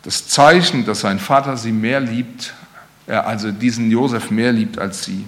Das 0.05 0.29
Zeichen, 0.29 0.85
dass 0.85 1.01
sein 1.01 1.19
Vater 1.19 1.57
sie 1.57 1.73
mehr 1.73 2.01
liebt, 2.01 2.55
er 3.07 3.27
also 3.27 3.51
diesen 3.51 3.91
Josef 3.91 4.31
mehr 4.31 4.53
liebt 4.53 4.79
als 4.79 5.05
sie. 5.05 5.27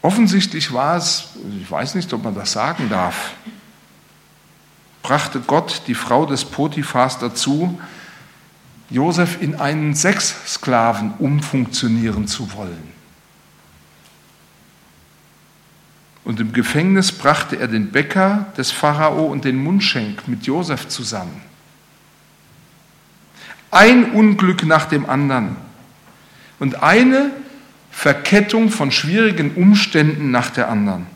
Offensichtlich 0.00 0.72
war 0.72 0.96
es, 0.96 1.28
ich 1.60 1.70
weiß 1.70 1.94
nicht, 1.94 2.12
ob 2.12 2.22
man 2.22 2.34
das 2.34 2.52
sagen 2.52 2.88
darf, 2.88 3.32
brachte 5.02 5.40
Gott 5.40 5.82
die 5.86 5.94
Frau 5.94 6.26
des 6.26 6.44
Potiphars 6.44 7.18
dazu, 7.18 7.80
Josef 8.90 9.40
in 9.40 9.54
einen 9.56 9.94
Sexsklaven 9.94 11.14
umfunktionieren 11.18 12.28
zu 12.28 12.52
wollen. 12.52 12.92
Und 16.24 16.40
im 16.40 16.52
Gefängnis 16.52 17.12
brachte 17.12 17.56
er 17.56 17.68
den 17.68 17.90
Bäcker 17.90 18.46
des 18.56 18.70
Pharao 18.70 19.26
und 19.26 19.44
den 19.44 19.56
Mundschenk 19.56 20.26
mit 20.26 20.46
Josef 20.46 20.88
zusammen. 20.88 21.42
Ein 23.70 24.12
Unglück 24.12 24.64
nach 24.64 24.86
dem 24.86 25.08
anderen 25.08 25.56
und 26.58 26.82
eine 26.82 27.30
Verkettung 27.90 28.70
von 28.70 28.90
schwierigen 28.90 29.54
Umständen 29.54 30.30
nach 30.30 30.50
der 30.50 30.68
anderen. 30.70 31.06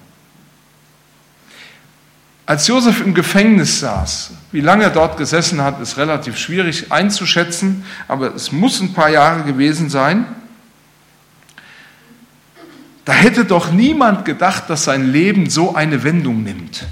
Als 2.46 2.66
Josef 2.66 3.00
im 3.00 3.14
Gefängnis 3.14 3.80
saß, 3.80 4.30
wie 4.52 4.60
lange 4.60 4.84
er 4.84 4.90
dort 4.90 5.18
gesessen 5.18 5.62
hat, 5.62 5.80
ist 5.80 5.98
relativ 5.98 6.38
schwierig 6.38 6.90
einzuschätzen, 6.90 7.84
aber 8.08 8.34
es 8.34 8.52
muss 8.52 8.80
ein 8.80 8.94
paar 8.94 9.10
Jahre 9.10 9.42
gewesen 9.44 9.90
sein. 9.90 10.24
Da 13.08 13.14
hätte 13.14 13.46
doch 13.46 13.72
niemand 13.72 14.26
gedacht, 14.26 14.68
dass 14.68 14.84
sein 14.84 15.10
Leben 15.10 15.48
so 15.48 15.74
eine 15.74 16.02
Wendung 16.02 16.42
nimmt. 16.42 16.84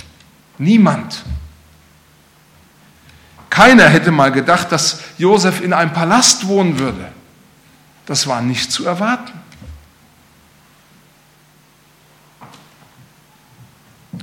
Niemand. 0.56 1.22
Keiner 3.50 3.86
hätte 3.90 4.10
mal 4.12 4.32
gedacht, 4.32 4.72
dass 4.72 5.00
Josef 5.18 5.60
in 5.60 5.74
einem 5.74 5.92
Palast 5.92 6.46
wohnen 6.46 6.78
würde. 6.78 7.12
Das 8.06 8.26
war 8.26 8.40
nicht 8.40 8.72
zu 8.72 8.86
erwarten. 8.86 9.38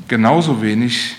Genauso 0.08 0.64
wenig 0.64 1.16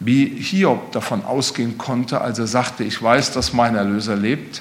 wie 0.00 0.26
Hiob 0.26 0.90
davon 0.90 1.24
ausgehen 1.24 1.78
konnte, 1.78 2.20
als 2.20 2.40
er 2.40 2.48
sagte, 2.48 2.82
ich 2.82 3.00
weiß, 3.00 3.30
dass 3.30 3.52
mein 3.52 3.76
Erlöser 3.76 4.16
lebt, 4.16 4.60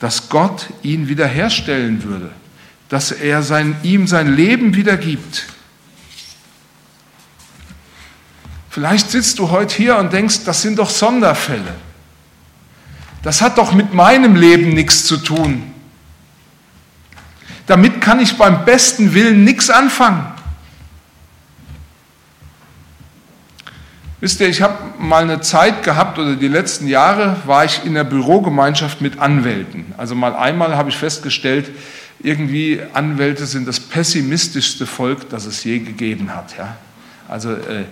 dass 0.00 0.28
Gott 0.28 0.68
ihn 0.82 1.08
wiederherstellen 1.08 2.02
würde, 2.02 2.30
dass 2.92 3.10
er 3.10 3.42
sein, 3.42 3.74
ihm 3.82 4.06
sein 4.06 4.36
Leben 4.36 4.74
wiedergibt. 4.74 5.46
Vielleicht 8.68 9.10
sitzt 9.10 9.38
du 9.38 9.50
heute 9.50 9.74
hier 9.74 9.96
und 9.96 10.12
denkst, 10.12 10.44
das 10.44 10.60
sind 10.60 10.78
doch 10.78 10.90
Sonderfälle. 10.90 11.74
Das 13.22 13.40
hat 13.40 13.56
doch 13.56 13.72
mit 13.72 13.94
meinem 13.94 14.36
Leben 14.36 14.74
nichts 14.74 15.06
zu 15.06 15.16
tun. 15.16 15.72
Damit 17.66 18.02
kann 18.02 18.20
ich 18.20 18.36
beim 18.36 18.66
besten 18.66 19.14
Willen 19.14 19.42
nichts 19.42 19.70
anfangen. 19.70 20.26
Wisst 24.20 24.38
ihr, 24.40 24.48
ich 24.50 24.60
habe 24.60 24.76
mal 24.98 25.22
eine 25.22 25.40
Zeit 25.40 25.82
gehabt 25.82 26.18
oder 26.18 26.36
die 26.36 26.46
letzten 26.46 26.86
Jahre 26.88 27.38
war 27.46 27.64
ich 27.64 27.86
in 27.86 27.94
der 27.94 28.04
Bürogemeinschaft 28.04 29.00
mit 29.00 29.18
Anwälten. 29.18 29.94
Also 29.96 30.14
mal 30.14 30.36
einmal 30.36 30.76
habe 30.76 30.90
ich 30.90 30.98
festgestellt, 30.98 31.70
irgendwie 32.22 32.80
Anwälte 32.92 33.46
sind 33.46 33.66
das 33.66 33.80
pessimistischste 33.80 34.86
Volk, 34.86 35.28
das 35.30 35.46
es 35.46 35.64
je 35.64 35.80
gegeben 35.80 36.34
hat. 36.34 36.56
Ja? 36.56 36.76
Also 37.28 37.52
äh, 37.52 37.84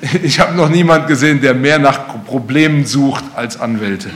ich 0.22 0.40
habe 0.40 0.54
noch 0.54 0.68
niemand 0.68 1.06
gesehen, 1.06 1.40
der 1.40 1.54
mehr 1.54 1.78
nach 1.78 2.24
Problemen 2.24 2.84
sucht 2.86 3.24
als 3.34 3.58
Anwälte. 3.60 4.10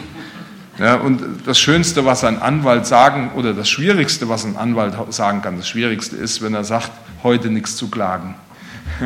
Ja, 0.79 0.97
und 0.97 1.23
das 1.47 1.61
Schönste, 1.61 2.05
was 2.05 2.25
ein 2.25 2.43
Anwalt 2.43 2.85
sagen, 2.87 3.31
oder 3.37 3.55
das 3.55 3.71
Schwierigste, 3.71 4.29
was 4.29 4.45
ein 4.45 4.57
Anwalt 4.57 4.97
sagen 5.15 5.41
kann, 5.41 5.57
das 5.57 5.69
Schwierigste 5.69 6.17
ist, 6.17 6.43
wenn 6.43 6.53
er 6.53 6.65
sagt, 6.65 6.91
heute 7.23 7.49
nichts 7.49 7.77
zu 7.77 7.89
klagen. 7.89 8.35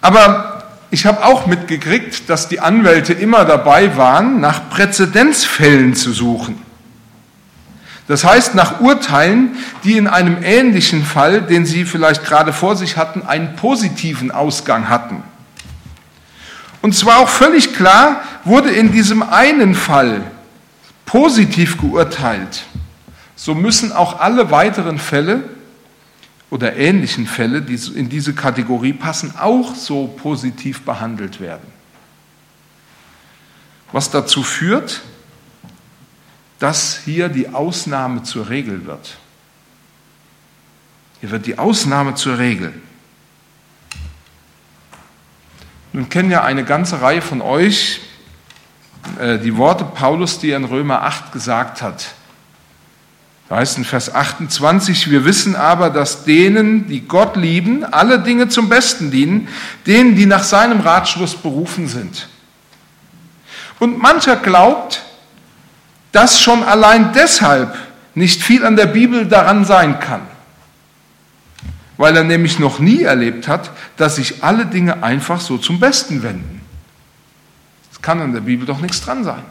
Aber 0.00 0.53
ich 0.94 1.06
habe 1.06 1.24
auch 1.24 1.46
mitgekriegt, 1.46 2.30
dass 2.30 2.46
die 2.46 2.60
Anwälte 2.60 3.14
immer 3.14 3.44
dabei 3.44 3.96
waren, 3.96 4.40
nach 4.40 4.70
Präzedenzfällen 4.70 5.96
zu 5.96 6.12
suchen. 6.12 6.62
Das 8.06 8.22
heißt, 8.22 8.54
nach 8.54 8.78
Urteilen, 8.78 9.56
die 9.82 9.96
in 9.96 10.06
einem 10.06 10.44
ähnlichen 10.44 11.04
Fall, 11.04 11.42
den 11.42 11.66
Sie 11.66 11.84
vielleicht 11.84 12.24
gerade 12.24 12.52
vor 12.52 12.76
sich 12.76 12.96
hatten, 12.96 13.22
einen 13.22 13.56
positiven 13.56 14.30
Ausgang 14.30 14.88
hatten. 14.88 15.24
Und 16.80 16.94
zwar 16.94 17.18
auch 17.18 17.28
völlig 17.28 17.74
klar, 17.74 18.20
wurde 18.44 18.70
in 18.70 18.92
diesem 18.92 19.24
einen 19.24 19.74
Fall 19.74 20.20
positiv 21.06 21.76
geurteilt. 21.76 22.66
So 23.34 23.56
müssen 23.56 23.90
auch 23.90 24.20
alle 24.20 24.52
weiteren 24.52 25.00
Fälle 25.00 25.42
oder 26.50 26.76
ähnlichen 26.76 27.26
Fälle, 27.26 27.62
die 27.62 27.74
in 27.96 28.08
diese 28.08 28.34
Kategorie 28.34 28.92
passen, 28.92 29.34
auch 29.36 29.74
so 29.74 30.06
positiv 30.06 30.82
behandelt 30.82 31.40
werden. 31.40 31.72
Was 33.92 34.10
dazu 34.10 34.42
führt, 34.42 35.02
dass 36.58 36.98
hier 37.04 37.28
die 37.28 37.48
Ausnahme 37.48 38.22
zur 38.22 38.48
Regel 38.48 38.86
wird. 38.86 39.18
Hier 41.20 41.30
wird 41.30 41.46
die 41.46 41.58
Ausnahme 41.58 42.14
zur 42.14 42.38
Regel. 42.38 42.72
Nun 45.92 46.08
kennen 46.08 46.30
ja 46.30 46.42
eine 46.42 46.64
ganze 46.64 47.00
Reihe 47.00 47.22
von 47.22 47.40
euch 47.40 48.00
äh, 49.18 49.38
die 49.38 49.56
Worte 49.56 49.84
Paulus, 49.84 50.38
die 50.38 50.50
er 50.50 50.56
in 50.56 50.64
Römer 50.64 51.02
8 51.02 51.32
gesagt 51.32 51.82
hat. 51.82 52.14
Da 53.48 53.56
heißt 53.56 53.76
in 53.76 53.84
Vers 53.84 54.14
28, 54.14 55.10
wir 55.10 55.24
wissen 55.24 55.54
aber, 55.54 55.90
dass 55.90 56.24
denen, 56.24 56.88
die 56.88 57.02
Gott 57.02 57.36
lieben, 57.36 57.84
alle 57.84 58.18
Dinge 58.18 58.48
zum 58.48 58.68
Besten 58.68 59.10
dienen, 59.10 59.48
denen, 59.86 60.16
die 60.16 60.26
nach 60.26 60.44
seinem 60.44 60.80
Ratschluss 60.80 61.34
berufen 61.34 61.86
sind. 61.86 62.28
Und 63.78 63.98
mancher 63.98 64.36
glaubt, 64.36 65.02
dass 66.12 66.40
schon 66.40 66.62
allein 66.62 67.12
deshalb 67.12 67.76
nicht 68.14 68.42
viel 68.42 68.64
an 68.64 68.76
der 68.76 68.86
Bibel 68.86 69.26
daran 69.26 69.64
sein 69.64 70.00
kann, 70.00 70.22
weil 71.96 72.16
er 72.16 72.24
nämlich 72.24 72.58
noch 72.58 72.78
nie 72.78 73.02
erlebt 73.02 73.48
hat, 73.48 73.70
dass 73.96 74.16
sich 74.16 74.42
alle 74.42 74.66
Dinge 74.66 75.02
einfach 75.02 75.40
so 75.40 75.58
zum 75.58 75.80
Besten 75.80 76.22
wenden. 76.22 76.60
Es 77.92 78.00
kann 78.00 78.20
an 78.20 78.32
der 78.32 78.40
Bibel 78.40 78.64
doch 78.64 78.80
nichts 78.80 79.00
dran 79.02 79.24
sein. 79.24 79.42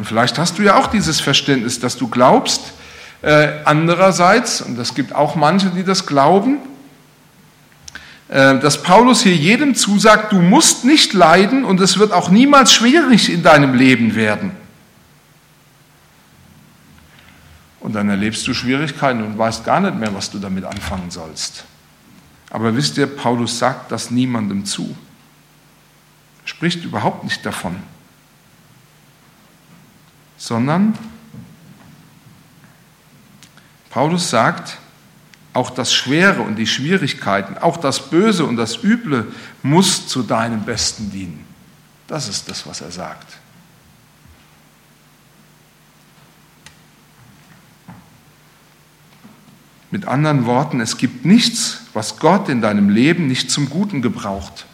Und 0.00 0.06
vielleicht 0.06 0.38
hast 0.38 0.58
du 0.58 0.62
ja 0.62 0.76
auch 0.76 0.86
dieses 0.86 1.20
Verständnis, 1.20 1.78
dass 1.78 1.98
du 1.98 2.08
glaubst, 2.08 2.72
äh, 3.20 3.48
andererseits, 3.66 4.62
und 4.62 4.78
es 4.78 4.94
gibt 4.94 5.14
auch 5.14 5.36
manche, 5.36 5.68
die 5.68 5.84
das 5.84 6.06
glauben, 6.06 6.56
äh, 8.28 8.58
dass 8.60 8.82
Paulus 8.82 9.22
hier 9.22 9.36
jedem 9.36 9.74
zusagt, 9.74 10.32
du 10.32 10.40
musst 10.40 10.86
nicht 10.86 11.12
leiden 11.12 11.66
und 11.66 11.82
es 11.82 11.98
wird 11.98 12.12
auch 12.12 12.30
niemals 12.30 12.72
schwierig 12.72 13.30
in 13.30 13.42
deinem 13.42 13.74
Leben 13.74 14.14
werden. 14.14 14.52
Und 17.80 17.94
dann 17.94 18.08
erlebst 18.08 18.48
du 18.48 18.54
Schwierigkeiten 18.54 19.22
und 19.22 19.36
weißt 19.36 19.66
gar 19.66 19.80
nicht 19.80 19.96
mehr, 19.96 20.14
was 20.14 20.30
du 20.30 20.38
damit 20.38 20.64
anfangen 20.64 21.10
sollst. 21.10 21.64
Aber 22.48 22.74
wisst 22.74 22.96
ihr, 22.96 23.06
Paulus 23.06 23.58
sagt 23.58 23.92
das 23.92 24.10
niemandem 24.10 24.64
zu. 24.64 24.96
Spricht 26.46 26.86
überhaupt 26.86 27.22
nicht 27.22 27.44
davon 27.44 27.76
sondern 30.40 30.98
Paulus 33.90 34.30
sagt, 34.30 34.78
auch 35.52 35.68
das 35.68 35.92
Schwere 35.92 36.40
und 36.40 36.56
die 36.56 36.66
Schwierigkeiten, 36.66 37.58
auch 37.58 37.76
das 37.76 38.08
Böse 38.08 38.46
und 38.46 38.56
das 38.56 38.82
Üble 38.82 39.26
muss 39.62 40.08
zu 40.08 40.22
deinem 40.22 40.62
Besten 40.62 41.10
dienen. 41.10 41.44
Das 42.06 42.26
ist 42.26 42.48
das, 42.48 42.66
was 42.66 42.80
er 42.80 42.90
sagt. 42.90 43.36
Mit 49.90 50.06
anderen 50.06 50.46
Worten, 50.46 50.80
es 50.80 50.96
gibt 50.96 51.26
nichts, 51.26 51.82
was 51.92 52.18
Gott 52.18 52.48
in 52.48 52.62
deinem 52.62 52.88
Leben 52.88 53.26
nicht 53.26 53.50
zum 53.50 53.68
Guten 53.68 54.00
gebraucht. 54.00 54.64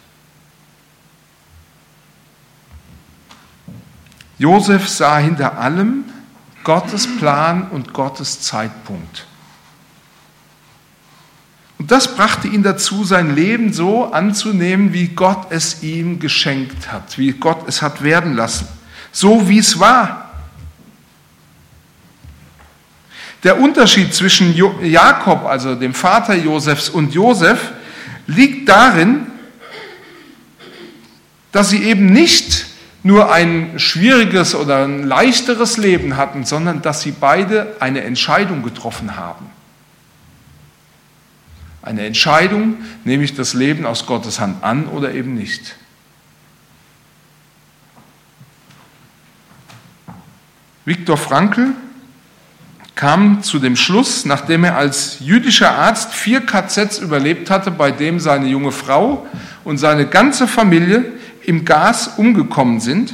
Josef 4.39 4.87
sah 4.87 5.17
hinter 5.17 5.57
allem 5.57 6.05
Gottes 6.63 7.07
Plan 7.17 7.69
und 7.71 7.93
Gottes 7.93 8.41
Zeitpunkt. 8.41 9.25
Und 11.79 11.91
das 11.91 12.15
brachte 12.15 12.47
ihn 12.47 12.63
dazu, 12.63 13.03
sein 13.03 13.35
Leben 13.35 13.71
so 13.71 14.11
anzunehmen, 14.11 14.93
wie 14.93 15.09
Gott 15.09 15.51
es 15.51 15.83
ihm 15.83 16.19
geschenkt 16.19 16.91
hat, 16.91 17.17
wie 17.17 17.33
Gott 17.33 17.67
es 17.67 17.81
hat 17.81 18.03
werden 18.03 18.33
lassen, 18.33 18.67
so 19.11 19.47
wie 19.47 19.59
es 19.59 19.79
war. 19.79 20.31
Der 23.43 23.59
Unterschied 23.59 24.13
zwischen 24.13 24.55
Jakob, 24.83 25.45
also 25.45 25.75
dem 25.75 25.93
Vater 25.93 26.35
Josefs, 26.35 26.89
und 26.89 27.13
Josef 27.13 27.71
liegt 28.25 28.67
darin, 28.67 29.27
dass 31.51 31.69
sie 31.69 31.83
eben 31.83 32.07
nicht 32.07 32.66
nur 33.07 33.31
ein 33.31 33.79
schwieriges 33.79 34.53
oder 34.53 34.83
ein 34.83 35.03
leichteres 35.03 35.77
Leben 35.77 36.17
hatten, 36.17 36.43
sondern 36.43 36.81
dass 36.81 37.01
sie 37.01 37.11
beide 37.11 37.77
eine 37.79 38.01
Entscheidung 38.01 38.63
getroffen 38.63 39.15
haben. 39.15 39.45
Eine 41.81 42.05
Entscheidung, 42.05 42.75
nehme 43.05 43.23
ich 43.23 43.33
das 43.33 43.53
Leben 43.53 43.85
aus 43.85 44.05
Gottes 44.05 44.41
Hand 44.41 44.61
an 44.61 44.87
oder 44.87 45.13
eben 45.13 45.35
nicht. 45.35 45.77
Viktor 50.83 51.17
Frankl 51.17 51.69
kam 52.95 53.41
zu 53.41 53.59
dem 53.59 53.77
Schluss, 53.77 54.25
nachdem 54.25 54.65
er 54.65 54.75
als 54.75 55.19
jüdischer 55.21 55.71
Arzt 55.71 56.13
vier 56.13 56.45
KZs 56.45 56.99
überlebt 56.99 57.49
hatte, 57.49 57.71
bei 57.71 57.91
dem 57.91 58.19
seine 58.19 58.47
junge 58.47 58.71
Frau 58.73 59.25
und 59.63 59.77
seine 59.77 60.07
ganze 60.07 60.47
Familie 60.47 61.16
im 61.47 61.63
Gas 61.63 62.09
umgekommen 62.17 62.81
sind. 62.81 63.13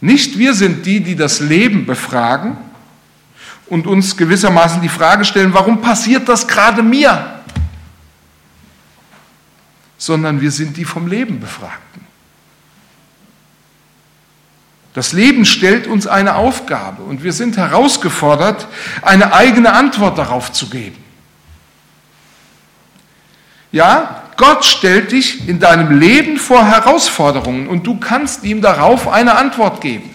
Nicht 0.00 0.38
wir 0.38 0.54
sind 0.54 0.86
die, 0.86 1.00
die 1.00 1.16
das 1.16 1.40
Leben 1.40 1.84
befragen 1.84 2.56
und 3.66 3.88
uns 3.88 4.16
gewissermaßen 4.16 4.80
die 4.80 4.88
Frage 4.88 5.24
stellen, 5.24 5.52
warum 5.52 5.82
passiert 5.82 6.28
das 6.28 6.46
gerade 6.46 6.84
mir? 6.84 7.42
Sondern 9.98 10.40
wir 10.40 10.52
sind 10.52 10.76
die 10.76 10.84
vom 10.84 11.08
Leben 11.08 11.40
Befragten. 11.40 12.06
Das 14.94 15.12
Leben 15.12 15.44
stellt 15.44 15.88
uns 15.88 16.06
eine 16.06 16.36
Aufgabe 16.36 17.02
und 17.02 17.24
wir 17.24 17.32
sind 17.32 17.56
herausgefordert, 17.56 18.68
eine 19.02 19.32
eigene 19.32 19.72
Antwort 19.72 20.18
darauf 20.18 20.52
zu 20.52 20.70
geben. 20.70 21.02
Ja, 23.72 24.19
Gott 24.40 24.64
stellt 24.64 25.12
dich 25.12 25.46
in 25.50 25.60
deinem 25.60 26.00
Leben 26.00 26.38
vor 26.38 26.64
Herausforderungen 26.64 27.68
und 27.68 27.86
du 27.86 28.00
kannst 28.00 28.42
ihm 28.42 28.62
darauf 28.62 29.06
eine 29.06 29.36
Antwort 29.36 29.82
geben. 29.82 30.08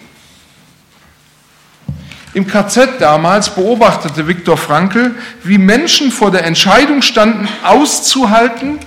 Im 2.34 2.48
KZ 2.48 3.00
damals 3.00 3.54
beobachtete 3.54 4.26
Viktor 4.26 4.56
Frankl, 4.56 5.14
wie 5.44 5.58
Menschen 5.58 6.10
vor 6.10 6.32
der 6.32 6.44
Entscheidung 6.44 7.02
standen, 7.02 7.48
auszuhalten 7.62 8.80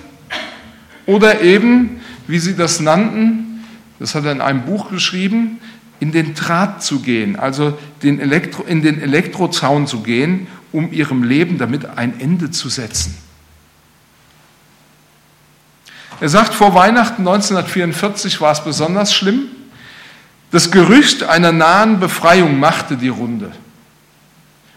oder 1.06 1.39
eben, 1.39 2.02
wie 2.28 2.39
sie 2.39 2.58
das 2.58 2.82
nannten, 2.82 3.63
das 3.97 4.15
hat 4.15 4.25
er 4.25 4.34
in 4.34 4.41
einem 4.41 4.63
Buch 4.63 4.91
geschrieben, 4.91 5.62
in 6.02 6.12
den 6.12 6.34
Draht 6.36 6.84
zu 6.84 6.99
gehen, 6.99 7.39
also 7.39 7.78
den 8.04 8.19
Elektro, 8.19 8.63
in 8.63 8.82
den 8.82 9.02
Elektrozaun 9.02 9.88
zu 9.88 10.02
gehen, 10.02 10.47
um 10.73 10.91
ihrem 10.91 11.23
Leben 11.23 11.58
damit 11.58 11.97
ein 11.97 12.19
Ende 12.19 12.52
zu 12.52 12.67
setzen. 12.67 13.28
Er 16.19 16.29
sagt, 16.29 16.53
vor 16.53 16.73
Weihnachten 16.75 17.27
1944 17.27 18.41
war 18.41 18.51
es 18.51 18.63
besonders 18.63 19.13
schlimm. 19.13 19.47
Das 20.51 20.71
Gerücht 20.71 21.23
einer 21.23 21.51
nahen 21.51 21.99
Befreiung 21.99 22.60
machte 22.60 22.97
die 22.97 23.10
Runde. 23.10 23.51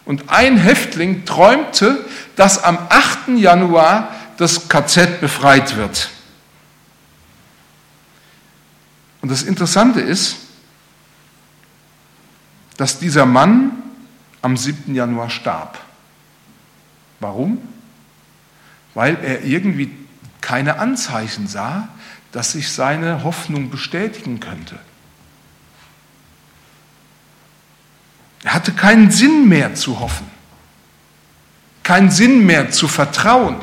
Und 0.04 0.30
ein 0.30 0.56
Häftling 0.56 1.24
träumte, 1.24 2.04
dass 2.36 2.62
am 2.62 2.78
8. 2.88 3.36
Januar 3.36 4.14
das 4.36 4.68
KZ 4.68 5.20
befreit 5.20 5.76
wird. 5.76 6.10
Und 9.20 9.30
das 9.30 9.42
Interessante 9.42 10.00
ist, 10.00 10.36
dass 12.76 12.98
dieser 12.98 13.26
Mann 13.26 13.72
am 14.42 14.56
7. 14.56 14.94
Januar 14.94 15.30
starb. 15.30 15.78
Warum? 17.20 17.58
Weil 18.94 19.16
er 19.22 19.44
irgendwie 19.44 20.01
keine 20.42 20.78
Anzeichen 20.78 21.46
sah, 21.46 21.88
dass 22.32 22.52
sich 22.52 22.70
seine 22.70 23.24
Hoffnung 23.24 23.70
bestätigen 23.70 24.40
könnte. 24.40 24.78
Er 28.44 28.54
hatte 28.54 28.72
keinen 28.72 29.10
Sinn 29.10 29.48
mehr 29.48 29.74
zu 29.74 30.00
hoffen, 30.00 30.28
keinen 31.82 32.10
Sinn 32.10 32.44
mehr 32.44 32.70
zu 32.70 32.88
vertrauen. 32.88 33.56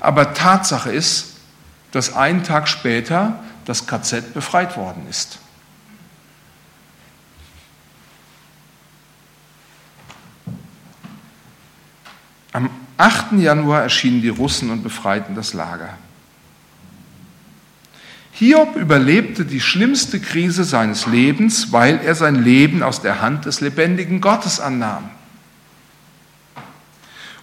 Aber 0.00 0.34
Tatsache 0.34 0.92
ist, 0.92 1.34
dass 1.90 2.14
einen 2.14 2.44
Tag 2.44 2.68
später 2.68 3.42
das 3.64 3.86
KZ 3.86 4.32
befreit 4.32 4.76
worden 4.76 5.06
ist. 5.10 5.40
Am 12.52 12.70
8. 12.96 13.32
Januar 13.38 13.82
erschienen 13.82 14.22
die 14.22 14.28
Russen 14.28 14.70
und 14.70 14.82
befreiten 14.82 15.34
das 15.34 15.52
Lager. 15.52 15.90
Hiob 18.32 18.76
überlebte 18.76 19.44
die 19.44 19.60
schlimmste 19.60 20.20
Krise 20.20 20.64
seines 20.64 21.06
Lebens, 21.06 21.72
weil 21.72 22.00
er 22.04 22.14
sein 22.14 22.42
Leben 22.42 22.82
aus 22.82 23.00
der 23.00 23.20
Hand 23.22 23.46
des 23.46 23.60
lebendigen 23.60 24.20
Gottes 24.20 24.60
annahm. 24.60 25.08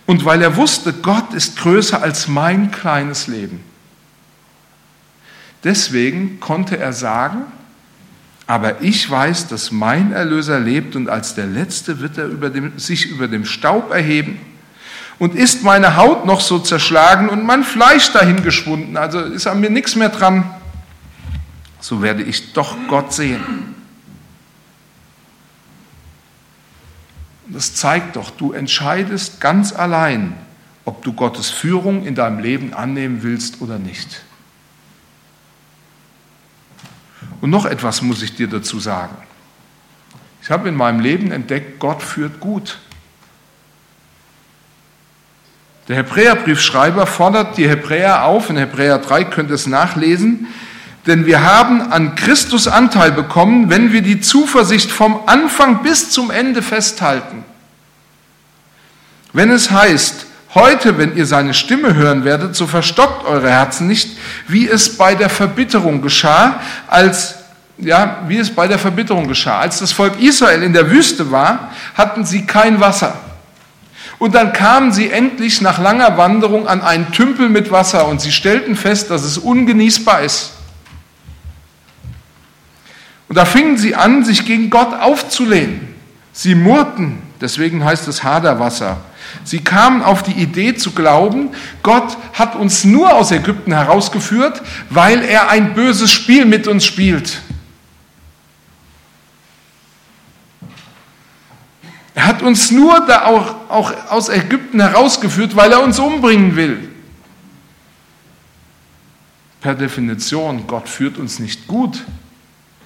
Und 0.06 0.26
weil 0.26 0.42
er 0.42 0.56
wusste, 0.56 0.94
Gott 0.94 1.34
ist 1.34 1.58
größer 1.58 2.02
als 2.02 2.28
mein 2.28 2.72
kleines 2.72 3.28
Leben. 3.28 3.62
Deswegen 5.64 6.40
konnte 6.40 6.78
er 6.78 6.94
sagen, 6.94 7.44
aber 8.46 8.82
ich 8.82 9.10
weiß, 9.10 9.48
dass 9.48 9.72
mein 9.72 10.12
Erlöser 10.12 10.60
lebt 10.60 10.96
und 10.96 11.10
als 11.10 11.36
der 11.36 11.48
Letzte 11.48 12.02
wird 12.02 12.18
er 12.18 12.26
über 12.26 12.50
dem, 12.50 12.78
sich 12.78 13.10
über 13.10 13.28
dem 13.28 13.46
Staub 13.46 13.92
erheben 13.92 14.40
und 15.24 15.36
ist 15.36 15.64
meine 15.64 15.96
Haut 15.96 16.26
noch 16.26 16.42
so 16.42 16.60
zerschlagen 16.60 17.30
und 17.30 17.46
mein 17.46 17.64
Fleisch 17.64 18.12
dahin 18.12 18.44
geschwunden, 18.44 18.98
also 18.98 19.22
ist 19.22 19.48
an 19.48 19.62
mir 19.62 19.70
nichts 19.70 19.96
mehr 19.96 20.10
dran, 20.10 20.54
so 21.80 22.02
werde 22.02 22.24
ich 22.24 22.52
doch 22.52 22.76
Gott 22.90 23.14
sehen. 23.14 23.74
Das 27.48 27.74
zeigt 27.74 28.18
doch, 28.18 28.32
du 28.32 28.52
entscheidest 28.52 29.40
ganz 29.40 29.72
allein, 29.72 30.36
ob 30.84 31.04
du 31.04 31.14
Gottes 31.14 31.50
Führung 31.50 32.06
in 32.06 32.16
deinem 32.16 32.40
Leben 32.40 32.74
annehmen 32.74 33.24
willst 33.24 33.62
oder 33.62 33.80
nicht. 33.80 34.24
Und 37.40 37.50
noch 37.50 37.66
etwas 37.66 38.02
muss 38.02 38.22
ich 38.22 38.36
dir 38.36 38.50
dazu 38.50 38.78
sagen. 38.78 39.16
Ich 40.42 40.52
habe 40.52 40.68
in 40.68 40.76
meinem 40.76 41.00
Leben 41.00 41.32
entdeckt, 41.32 41.80
Gott 41.80 42.04
führt 42.04 42.42
gut. 42.42 42.78
Der 45.88 45.98
Hebräerbriefschreiber 45.98 47.06
fordert 47.06 47.58
die 47.58 47.68
Hebräer 47.68 48.24
auf, 48.24 48.50
in 48.50 48.56
Hebräer 48.56 49.00
3 49.00 49.26
könnt 49.26 49.50
ihr 49.50 49.56
es 49.56 49.68
nachlesen, 49.68 50.48
denn 51.06 51.26
wir 51.26 51.44
haben 51.44 51.92
an 51.92 52.16
Christus 52.16 52.70
Anteil 52.70 53.12
bekommen, 53.12 53.70
wenn 53.70 53.92
wir 53.92 54.02
die 54.02 54.22
Zuversicht 54.22 54.90
vom 54.90 55.20
Anfang 55.26 55.84
bis 55.84 56.12
zum 56.12 56.32
Ende 56.32 56.62
festhalten. 56.62 57.44
Wenn 59.34 59.52
es 59.52 59.72
heißt, 59.72 60.26
heute, 60.54 60.98
wenn 60.98 61.18
ihr 61.18 61.26
seine 61.26 61.54
Stimme 61.54 61.96
hören 61.96 62.24
werdet, 62.24 62.56
so 62.56 62.66
verstockt 62.66 63.26
eure 63.26 63.50
Herzen 63.50 63.88
nicht, 63.88 64.18
wie 64.48 64.70
es 64.70 64.98
bei 64.98 65.16
der 65.16 65.30
Verbitterung 65.30 66.02
geschah, 66.02 66.62
als 66.88 67.36
ja, 67.80 68.24
wie 68.28 68.38
es 68.38 68.52
bei 68.52 68.68
der 68.68 68.78
Verbitterung 68.78 69.28
geschah. 69.28 69.60
Als 69.60 69.80
das 69.80 69.92
Volk 69.92 70.22
Israel 70.22 70.62
in 70.62 70.74
der 70.74 70.92
Wüste 70.92 71.32
war, 71.32 71.72
hatten 71.96 72.24
sie 72.24 72.46
kein 72.46 72.80
Wasser. 72.80 73.18
Und 74.24 74.36
dann 74.36 74.54
kamen 74.54 74.94
sie 74.94 75.12
endlich 75.12 75.60
nach 75.60 75.80
langer 75.80 76.18
Wanderung 76.18 76.66
an 76.66 76.80
einen 76.80 77.12
Tümpel 77.12 77.50
mit 77.50 77.72
Wasser 77.72 78.08
und 78.08 78.22
sie 78.22 78.32
stellten 78.32 78.78
fest, 78.78 79.12
dass 79.12 79.24
es 79.24 79.38
ungenießbar 79.38 80.22
ist. 80.22 80.54
Und 83.28 83.38
da 83.38 83.44
fingen 83.44 83.78
sie 83.78 83.96
an, 83.96 84.24
sich 84.24 84.46
gegen 84.46 84.70
Gott 84.70 84.94
aufzulehnen. 84.98 85.94
Sie 86.32 86.56
murrten, 86.56 87.22
deswegen 87.42 87.84
heißt 87.84 88.08
es 88.08 88.24
Haderwasser. 88.24 89.02
Sie 89.44 89.60
kamen 89.60 90.02
auf 90.02 90.24
die 90.24 90.42
Idee 90.42 90.74
zu 90.74 90.92
glauben, 90.92 91.50
Gott 91.82 92.16
hat 92.32 92.56
uns 92.56 92.86
nur 92.86 93.14
aus 93.14 93.30
Ägypten 93.30 93.74
herausgeführt, 93.74 94.62
weil 94.90 95.22
er 95.22 95.50
ein 95.50 95.74
böses 95.74 96.14
Spiel 96.14 96.46
mit 96.46 96.70
uns 96.70 96.86
spielt. 96.86 97.42
Er 102.16 102.28
hat 102.28 102.42
uns 102.42 102.72
nur 102.72 103.06
da 103.08 103.26
auch, 103.26 103.70
auch 103.70 104.12
aus 104.12 104.30
Ägypten 104.30 104.80
herausgeführt, 104.80 105.56
weil 105.56 105.72
er 105.72 105.82
uns 105.82 105.98
umbringen 106.00 106.56
will. 106.56 106.90
Per 109.62 109.76
Definition, 109.76 110.68
Gott 110.68 110.90
führt 110.90 111.18
uns 111.18 111.40
nicht 111.40 111.68
gut, 111.68 112.04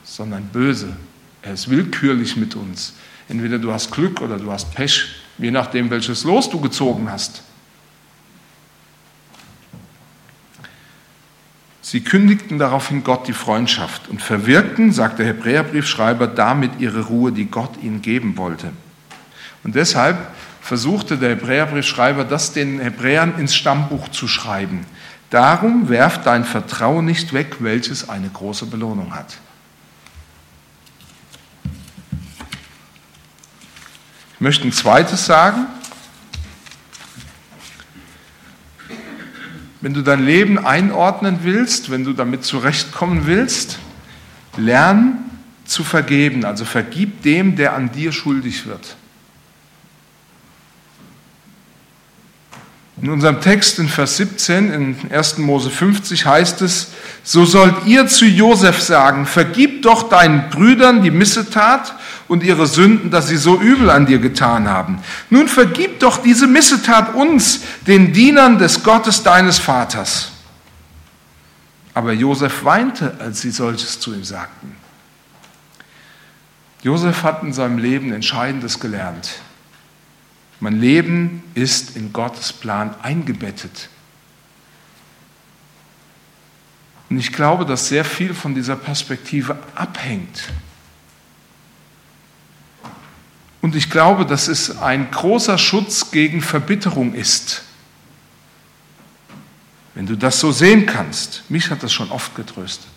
sondern 0.03 0.45
böse. 0.47 0.95
Er 1.41 1.53
ist 1.53 1.69
willkürlich 1.69 2.37
mit 2.37 2.55
uns. 2.55 2.93
Entweder 3.27 3.59
du 3.59 3.73
hast 3.73 3.91
Glück 3.91 4.21
oder 4.21 4.37
du 4.37 4.51
hast 4.51 4.73
Pech, 4.73 5.07
je 5.37 5.51
nachdem, 5.51 5.89
welches 5.89 6.23
Los 6.23 6.49
du 6.49 6.61
gezogen 6.61 7.11
hast. 7.11 7.43
Sie 11.81 12.01
kündigten 12.01 12.59
daraufhin 12.59 13.03
Gott 13.03 13.27
die 13.27 13.33
Freundschaft 13.33 14.09
und 14.09 14.21
verwirkten, 14.21 14.91
sagt 14.91 15.19
der 15.19 15.25
Hebräerbriefschreiber, 15.25 16.27
damit 16.27 16.79
ihre 16.79 17.05
Ruhe, 17.05 17.31
die 17.31 17.45
Gott 17.45 17.81
ihnen 17.81 18.01
geben 18.01 18.37
wollte. 18.37 18.71
Und 19.67 19.75
deshalb 19.75 20.17
versuchte 20.61 21.17
der 21.17 21.31
Hebräerbriefschreiber, 21.31 22.23
das 22.23 22.53
den 22.53 22.79
Hebräern 22.79 23.37
ins 23.37 23.53
Stammbuch 23.53 24.07
zu 24.07 24.25
schreiben. 24.25 24.85
Darum 25.29 25.89
werf 25.89 26.23
dein 26.23 26.45
Vertrauen 26.45 27.03
nicht 27.03 27.33
weg, 27.33 27.57
welches 27.59 28.07
eine 28.07 28.29
große 28.29 28.67
Belohnung 28.67 29.13
hat. 29.13 29.39
Ich 34.35 34.39
möchte 34.39 34.65
ein 34.65 34.71
zweites 34.71 35.25
sagen. 35.25 35.67
Wenn 39.81 39.93
du 39.93 40.01
dein 40.01 40.25
Leben 40.25 40.65
einordnen 40.65 41.39
willst, 41.43 41.91
wenn 41.91 42.05
du 42.05 42.13
damit 42.13 42.45
zurechtkommen 42.45 43.27
willst, 43.27 43.79
lern 44.55 45.29
zu 45.65 45.83
vergeben. 45.83 46.45
Also 46.45 46.63
vergib 46.63 47.21
dem, 47.23 47.57
der 47.57 47.73
an 47.73 47.91
dir 47.91 48.13
schuldig 48.13 48.65
wird. 48.65 48.95
In 52.99 53.09
unserem 53.09 53.41
Text 53.41 53.77
in 53.77 53.89
Vers 53.89 54.17
17 54.17 54.71
in 54.71 55.11
1. 55.11 55.37
Mose 55.37 55.69
50 55.69 56.25
heißt 56.25 56.63
es, 56.63 56.87
so 57.23 57.45
sollt 57.45 57.85
ihr 57.85 58.07
zu 58.07 58.25
Josef 58.25 58.81
sagen, 58.81 59.27
vergib 59.27 59.83
doch 59.83 60.09
deinen 60.09 60.49
Brüdern 60.49 61.03
die 61.03 61.11
Missetat 61.11 61.93
und 62.27 62.41
ihre 62.41 62.65
Sünden, 62.65 63.11
dass 63.11 63.27
sie 63.27 63.37
so 63.37 63.59
übel 63.59 63.91
an 63.91 64.07
dir 64.07 64.17
getan 64.17 64.67
haben. 64.67 64.97
Nun 65.29 65.47
vergib 65.47 65.99
doch 65.99 66.23
diese 66.23 66.47
Missetat 66.47 67.13
uns, 67.13 67.61
den 67.85 68.13
Dienern 68.13 68.57
des 68.57 68.83
Gottes 68.83 69.21
deines 69.21 69.59
Vaters. 69.59 70.31
Aber 71.93 72.13
Josef 72.13 72.63
weinte, 72.63 73.15
als 73.19 73.41
sie 73.41 73.51
solches 73.51 73.99
zu 73.99 74.11
ihm 74.13 74.23
sagten. 74.23 74.75
Josef 76.81 77.21
hat 77.21 77.43
in 77.43 77.53
seinem 77.53 77.77
Leben 77.77 78.11
Entscheidendes 78.11 78.79
gelernt. 78.79 79.39
Mein 80.59 80.79
Leben 80.79 81.43
ist 81.53 81.95
in 81.95 82.11
Gottes 82.11 82.51
Plan 82.51 82.95
eingebettet. 83.01 83.89
Und 87.09 87.19
ich 87.19 87.31
glaube, 87.31 87.65
dass 87.65 87.87
sehr 87.87 88.03
viel 88.03 88.33
von 88.33 88.53
dieser 88.53 88.75
Perspektive 88.75 89.57
abhängt. 89.75 90.49
Und 93.61 93.75
ich 93.75 93.89
glaube, 93.89 94.25
dass 94.25 94.47
es 94.47 94.77
ein 94.77 95.09
großer 95.11 95.57
Schutz 95.57 96.11
gegen 96.11 96.41
Verbitterung 96.41 97.13
ist. 97.13 97.63
Wenn 99.93 100.05
du 100.05 100.15
das 100.15 100.39
so 100.39 100.51
sehen 100.51 100.85
kannst, 100.85 101.43
mich 101.49 101.69
hat 101.69 101.81
das 101.83 101.91
schon 101.91 102.11
oft 102.11 102.35
getröstet. 102.35 102.96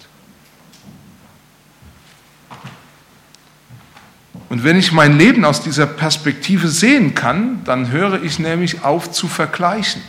Und 4.50 4.64
wenn 4.64 4.76
ich 4.76 4.90
mein 4.90 5.16
Leben 5.16 5.44
aus 5.44 5.62
dieser 5.62 5.86
Perspektive 5.86 6.66
sehen 6.66 7.14
kann, 7.14 7.62
dann 7.64 7.92
höre 7.92 8.20
ich 8.24 8.40
nämlich 8.40 8.82
auf 8.82 9.12
zu 9.12 9.28
vergleichen. 9.28 10.02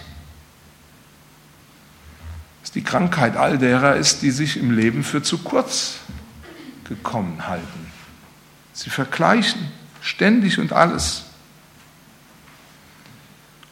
Dass 2.61 2.71
die 2.71 2.83
Krankheit 2.83 3.37
all 3.37 3.59
derer 3.59 3.97
ist, 3.97 4.23
die 4.23 4.31
sich 4.31 4.57
im 4.57 4.71
Leben 4.71 5.03
für 5.03 5.21
zu 5.21 5.37
kurz 5.37 5.99
gekommen 6.89 7.47
halten. 7.47 7.91
Sie 8.73 8.89
vergleichen 8.89 9.61
ständig 10.01 10.57
und 10.57 10.73
alles. 10.73 11.25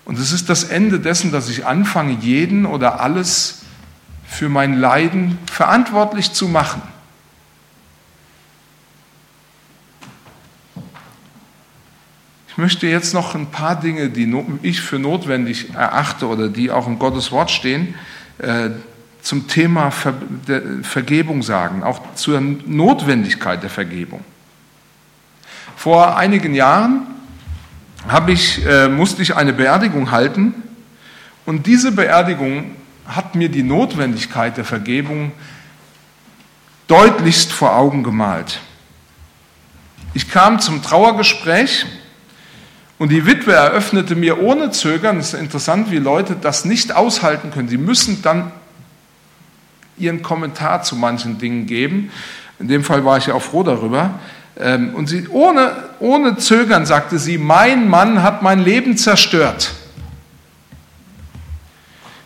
Und 0.05 0.19
es 0.19 0.31
ist 0.31 0.49
das 0.49 0.65
Ende 0.65 0.99
dessen, 0.99 1.31
dass 1.31 1.49
ich 1.49 1.65
anfange, 1.65 2.13
jeden 2.21 2.67
oder 2.67 3.01
alles 3.01 3.63
für 4.27 4.49
mein 4.49 4.79
Leiden 4.79 5.39
verantwortlich 5.51 6.31
zu 6.31 6.47
machen. 6.47 6.83
Möchte 12.59 12.87
jetzt 12.87 13.13
noch 13.13 13.33
ein 13.33 13.47
paar 13.47 13.79
Dinge, 13.79 14.09
die 14.09 14.31
ich 14.61 14.81
für 14.81 14.99
notwendig 14.99 15.73
erachte 15.73 16.27
oder 16.27 16.49
die 16.49 16.69
auch 16.69 16.87
in 16.87 16.99
Gottes 16.99 17.31
Wort 17.31 17.49
stehen, 17.49 17.95
äh, 18.37 18.69
zum 19.21 19.47
Thema 19.47 19.91
Vergebung 20.81 21.41
sagen, 21.41 21.83
auch 21.83 22.13
zur 22.15 22.39
Notwendigkeit 22.39 23.63
der 23.63 23.69
Vergebung. 23.69 24.23
Vor 25.75 26.17
einigen 26.17 26.53
Jahren 26.53 27.07
ich, 28.27 28.65
äh, 28.65 28.87
musste 28.87 29.21
ich 29.21 29.35
eine 29.35 29.53
Beerdigung 29.53 30.11
halten 30.11 30.53
und 31.45 31.65
diese 31.65 31.91
Beerdigung 31.91 32.75
hat 33.07 33.35
mir 33.35 33.49
die 33.49 33.63
Notwendigkeit 33.63 34.55
der 34.57 34.65
Vergebung 34.65 35.31
deutlichst 36.87 37.51
vor 37.51 37.75
Augen 37.75 38.03
gemalt. 38.03 38.61
Ich 40.13 40.29
kam 40.29 40.59
zum 40.59 40.81
Trauergespräch 40.81 41.85
und 42.99 43.09
die 43.09 43.25
Witwe 43.25 43.53
eröffnete 43.53 44.15
mir 44.15 44.41
ohne 44.41 44.71
Zögern, 44.71 45.17
es 45.17 45.33
ist 45.33 45.39
interessant, 45.39 45.89
wie 45.89 45.97
Leute 45.97 46.35
das 46.39 46.65
nicht 46.65 46.95
aushalten 46.95 47.49
können. 47.49 47.69
Sie 47.69 47.77
müssen 47.77 48.21
dann 48.21 48.51
ihren 49.97 50.21
Kommentar 50.21 50.83
zu 50.83 50.97
manchen 50.97 51.39
Dingen 51.39 51.65
geben. 51.65 52.11
In 52.59 52.67
dem 52.67 52.83
Fall 52.83 53.05
war 53.05 53.17
ich 53.17 53.27
ja 53.27 53.33
auch 53.33 53.41
froh 53.41 53.63
darüber. 53.63 54.19
Ähm, 54.57 54.93
und 54.95 55.07
sie 55.07 55.29
ohne, 55.29 55.71
ohne 56.01 56.35
Zögern 56.37 56.85
sagte 56.85 57.19
sie, 57.19 57.37
mein 57.37 57.87
Mann 57.89 58.21
hat 58.21 58.41
mein 58.41 58.59
Leben 58.59 58.97
zerstört. 58.97 59.71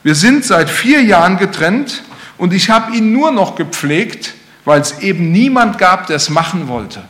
Wir 0.01 0.15
sind 0.15 0.43
seit 0.43 0.71
vier 0.71 1.03
Jahren 1.03 1.37
getrennt 1.37 2.03
und 2.39 2.51
ich 2.51 2.71
habe 2.71 2.95
ihn 2.95 3.13
nur 3.13 3.31
noch 3.31 3.55
gepflegt, 3.55 4.33
weil 4.65 4.81
es 4.81 4.99
eben 4.99 5.31
niemand 5.31 5.77
gab, 5.77 6.07
der 6.07 6.15
es 6.15 6.29
machen 6.31 6.67
wollte. 6.67 7.03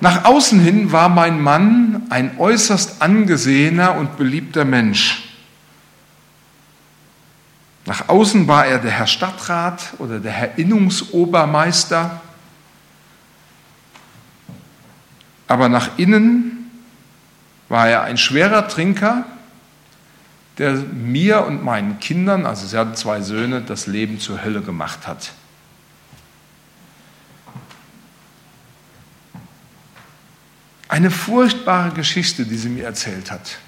Nach 0.00 0.24
außen 0.24 0.60
hin 0.60 0.92
war 0.92 1.08
mein 1.08 1.40
Mann 1.40 2.06
ein 2.10 2.38
äußerst 2.38 3.02
angesehener 3.02 3.96
und 3.96 4.16
beliebter 4.16 4.64
Mensch. 4.64 5.24
Nach 7.84 8.08
außen 8.08 8.46
war 8.46 8.66
er 8.66 8.78
der 8.78 8.90
Herr 8.90 9.06
Stadtrat 9.06 9.94
oder 9.98 10.20
der 10.20 10.32
Herr 10.32 10.58
Innungsobermeister, 10.58 12.20
aber 15.48 15.68
nach 15.70 15.96
innen 15.96 16.70
war 17.68 17.88
er 17.88 18.02
ein 18.02 18.18
schwerer 18.18 18.68
Trinker, 18.68 19.24
der 20.58 20.74
mir 20.74 21.46
und 21.46 21.64
meinen 21.64 21.98
Kindern, 21.98 22.44
also 22.44 22.66
sie 22.66 22.76
hatten 22.76 22.94
zwei 22.94 23.22
Söhne, 23.22 23.62
das 23.62 23.86
Leben 23.86 24.20
zur 24.20 24.44
Hölle 24.44 24.60
gemacht 24.60 25.06
hat. 25.06 25.32
Eine 30.98 31.12
furchtbare 31.12 31.92
Geschichte, 31.92 32.44
die 32.44 32.56
sie 32.56 32.68
mir 32.68 32.84
erzählt 32.84 33.30
hat. 33.30 33.58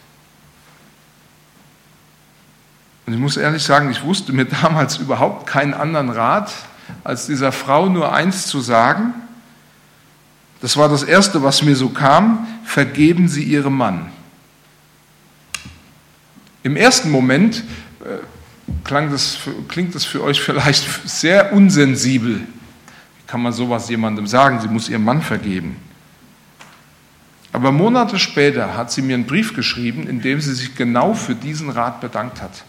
Und 3.06 3.12
ich 3.12 3.20
muss 3.20 3.36
ehrlich 3.36 3.62
sagen, 3.62 3.88
ich 3.92 4.02
wusste 4.02 4.32
mir 4.32 4.44
damals 4.62 4.96
überhaupt 4.96 5.46
keinen 5.46 5.72
anderen 5.72 6.10
Rat, 6.10 6.52
als 7.04 7.26
dieser 7.26 7.52
Frau 7.52 7.88
nur 7.88 8.12
eins 8.12 8.48
zu 8.48 8.60
sagen. 8.60 9.14
Das 10.60 10.76
war 10.76 10.88
das 10.88 11.04
Erste, 11.04 11.44
was 11.44 11.62
mir 11.62 11.76
so 11.76 11.90
kam, 11.90 12.48
vergeben 12.64 13.28
Sie 13.28 13.44
Ihrem 13.44 13.76
Mann. 13.76 14.10
Im 16.64 16.74
ersten 16.74 17.12
Moment 17.12 17.62
äh, 18.00 18.88
das, 18.88 19.38
klingt 19.68 19.94
das 19.94 20.04
für 20.04 20.24
euch 20.24 20.40
vielleicht 20.40 20.84
sehr 21.08 21.52
unsensibel. 21.52 22.40
Wie 22.40 23.26
kann 23.28 23.40
man 23.40 23.52
sowas 23.52 23.88
jemandem 23.88 24.26
sagen? 24.26 24.60
Sie 24.60 24.66
muss 24.66 24.88
ihrem 24.88 25.04
Mann 25.04 25.22
vergeben. 25.22 25.76
Aber 27.52 27.72
Monate 27.72 28.18
später 28.18 28.76
hat 28.76 28.92
sie 28.92 29.02
mir 29.02 29.14
einen 29.14 29.26
Brief 29.26 29.54
geschrieben, 29.54 30.06
in 30.06 30.20
dem 30.20 30.40
sie 30.40 30.54
sich 30.54 30.76
genau 30.76 31.14
für 31.14 31.34
diesen 31.34 31.70
Rat 31.70 32.00
bedankt 32.00 32.40
hat. 32.40 32.64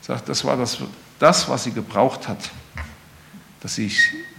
Sagt, 0.00 0.28
das 0.28 0.44
war 0.44 0.56
das, 0.56 0.78
das 1.18 1.48
was 1.48 1.64
sie 1.64 1.72
gebraucht 1.72 2.26
hat, 2.26 2.50
dass, 3.60 3.76
sie, 3.76 3.92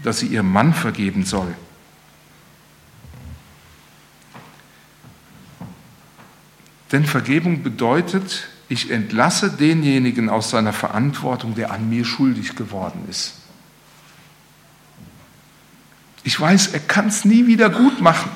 dass 0.04 0.20
sie 0.20 0.28
ihrem 0.28 0.52
Mann 0.52 0.74
vergeben 0.74 1.24
soll. 1.24 1.56
Denn 6.92 7.06
Vergebung 7.06 7.62
bedeutet, 7.64 8.50
ich 8.68 8.92
entlasse 8.92 9.52
denjenigen 9.52 10.30
aus 10.30 10.50
seiner 10.50 10.74
Verantwortung, 10.74 11.56
der 11.56 11.72
an 11.72 11.90
mir 11.90 12.04
schuldig 12.04 12.56
geworden 12.56 13.06
ist. 13.10 13.36
Ich 16.24 16.40
weiß, 16.40 16.68
er 16.74 16.80
kann 16.80 17.08
es 17.08 17.26
nie 17.26 17.48
wieder 17.48 17.70
gut 17.70 18.02
machen. 18.02 18.30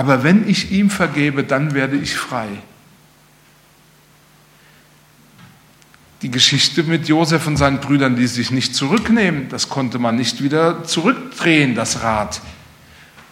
Aber 0.00 0.24
wenn 0.24 0.48
ich 0.48 0.72
ihm 0.72 0.88
vergebe, 0.88 1.44
dann 1.44 1.74
werde 1.74 1.94
ich 1.94 2.16
frei. 2.16 2.48
Die 6.22 6.30
Geschichte 6.30 6.84
mit 6.84 7.06
Josef 7.06 7.46
und 7.46 7.58
seinen 7.58 7.80
Brüdern, 7.80 8.16
die 8.16 8.26
sich 8.26 8.50
nicht 8.50 8.74
zurücknehmen, 8.74 9.50
das 9.50 9.68
konnte 9.68 9.98
man 9.98 10.16
nicht 10.16 10.42
wieder 10.42 10.84
zurückdrehen, 10.84 11.74
das 11.74 12.02
Rad. 12.02 12.40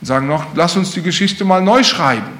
Und 0.03 0.07
sagen 0.09 0.27
noch, 0.27 0.55
lass 0.55 0.77
uns 0.77 0.91
die 0.91 1.01
Geschichte 1.01 1.47
mal 1.47 1.63
neu 1.63 1.83
schreiben. 1.83 2.39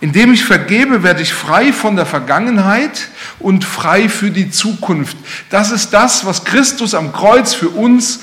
Indem 0.00 0.32
ich 0.32 0.42
vergebe, 0.42 1.02
werde 1.02 1.20
ich 1.20 1.34
frei 1.34 1.70
von 1.70 1.96
der 1.96 2.06
Vergangenheit 2.06 3.10
und 3.40 3.62
frei 3.62 4.08
für 4.08 4.30
die 4.30 4.50
Zukunft. 4.50 5.18
Das 5.50 5.70
ist 5.70 5.90
das, 5.90 6.24
was 6.24 6.46
Christus 6.46 6.94
am 6.94 7.12
Kreuz 7.12 7.52
für 7.52 7.68
uns 7.68 8.20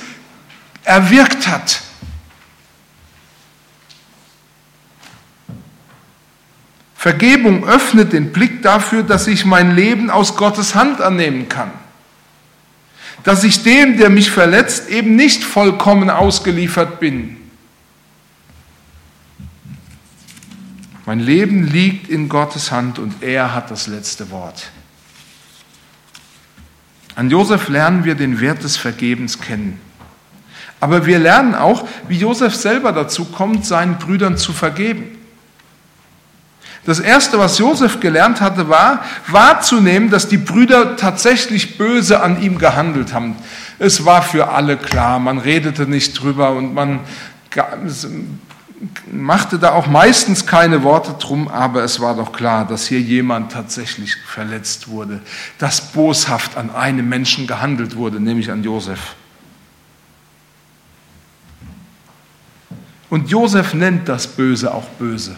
erwirkt 0.83 1.47
hat. 1.47 1.83
Vergebung 7.01 7.67
öffnet 7.67 8.13
den 8.13 8.31
Blick 8.31 8.61
dafür, 8.61 9.01
dass 9.01 9.25
ich 9.25 9.43
mein 9.43 9.75
Leben 9.75 10.11
aus 10.11 10.35
Gottes 10.35 10.75
Hand 10.75 11.01
annehmen 11.01 11.49
kann. 11.49 11.71
Dass 13.23 13.43
ich 13.43 13.63
dem, 13.63 13.97
der 13.97 14.11
mich 14.11 14.29
verletzt, 14.29 14.87
eben 14.87 15.15
nicht 15.15 15.43
vollkommen 15.43 16.11
ausgeliefert 16.11 16.99
bin. 16.99 17.37
Mein 21.07 21.19
Leben 21.19 21.65
liegt 21.65 22.07
in 22.07 22.29
Gottes 22.29 22.71
Hand 22.71 22.99
und 22.99 23.23
er 23.23 23.55
hat 23.55 23.71
das 23.71 23.87
letzte 23.87 24.29
Wort. 24.29 24.69
An 27.15 27.31
Josef 27.31 27.67
lernen 27.67 28.03
wir 28.03 28.13
den 28.13 28.39
Wert 28.39 28.63
des 28.63 28.77
Vergebens 28.77 29.41
kennen. 29.41 29.81
Aber 30.79 31.07
wir 31.07 31.17
lernen 31.17 31.55
auch, 31.55 31.87
wie 32.07 32.19
Josef 32.19 32.53
selber 32.53 32.91
dazu 32.91 33.25
kommt, 33.25 33.65
seinen 33.65 33.97
Brüdern 33.97 34.37
zu 34.37 34.53
vergeben. 34.53 35.17
Das 36.83 36.99
Erste, 36.99 37.37
was 37.37 37.59
Josef 37.59 37.99
gelernt 37.99 38.41
hatte, 38.41 38.67
war 38.67 39.03
wahrzunehmen, 39.27 40.09
dass 40.09 40.27
die 40.27 40.37
Brüder 40.37 40.95
tatsächlich 40.95 41.77
böse 41.77 42.21
an 42.21 42.41
ihm 42.41 42.57
gehandelt 42.57 43.13
haben. 43.13 43.35
Es 43.77 44.03
war 44.05 44.23
für 44.23 44.49
alle 44.49 44.77
klar, 44.77 45.19
man 45.19 45.37
redete 45.37 45.85
nicht 45.85 46.19
drüber 46.19 46.51
und 46.51 46.73
man 46.73 47.01
machte 49.11 49.59
da 49.59 49.73
auch 49.73 49.85
meistens 49.85 50.47
keine 50.47 50.81
Worte 50.81 51.13
drum, 51.19 51.47
aber 51.47 51.83
es 51.83 51.99
war 51.99 52.15
doch 52.15 52.31
klar, 52.31 52.65
dass 52.65 52.87
hier 52.87 52.99
jemand 52.99 53.51
tatsächlich 53.51 54.15
verletzt 54.15 54.87
wurde, 54.87 55.21
dass 55.59 55.91
boshaft 55.91 56.57
an 56.57 56.73
einem 56.73 57.07
Menschen 57.07 57.45
gehandelt 57.45 57.95
wurde, 57.95 58.19
nämlich 58.19 58.49
an 58.49 58.63
Josef. 58.63 59.15
Und 63.09 63.29
Josef 63.29 63.75
nennt 63.75 64.09
das 64.09 64.25
Böse 64.25 64.73
auch 64.73 64.87
böse. 64.97 65.35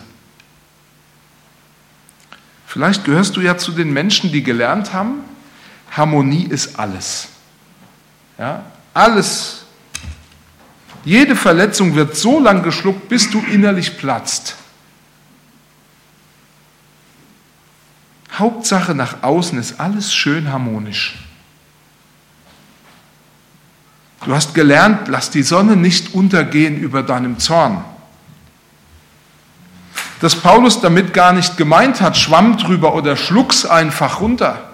Vielleicht 2.73 3.05
gehörst 3.05 3.37
du 3.37 3.41
ja 3.41 3.55
zu 3.55 3.71
den 3.71 3.93
Menschen, 3.93 4.31
die 4.31 4.41
gelernt 4.41 4.93
haben, 4.93 5.19
Harmonie 5.91 6.47
ist 6.49 6.79
alles. 6.79 7.27
Ja, 8.39 8.65
alles. 8.95 9.65
Jede 11.05 11.35
Verletzung 11.35 11.93
wird 11.93 12.17
so 12.17 12.39
lang 12.39 12.63
geschluckt, 12.63 13.09
bis 13.09 13.29
du 13.29 13.41
innerlich 13.41 13.99
platzt. 13.99 14.55
Hauptsache 18.31 18.95
nach 18.95 19.21
außen 19.21 19.59
ist 19.59 19.79
alles 19.79 20.11
schön 20.11 20.51
harmonisch. 20.51 21.19
Du 24.25 24.33
hast 24.33 24.55
gelernt, 24.55 25.07
lass 25.09 25.29
die 25.29 25.43
Sonne 25.43 25.75
nicht 25.75 26.15
untergehen 26.15 26.79
über 26.79 27.03
deinem 27.03 27.37
Zorn 27.37 27.85
dass 30.23 30.37
Paulus 30.37 30.79
damit 30.79 31.13
gar 31.13 31.33
nicht 31.33 31.57
gemeint 31.57 31.99
hat, 31.99 32.15
schwamm 32.15 32.55
drüber 32.55 32.95
oder 32.95 33.17
schluck's 33.17 33.65
einfach 33.65 34.21
runter, 34.21 34.71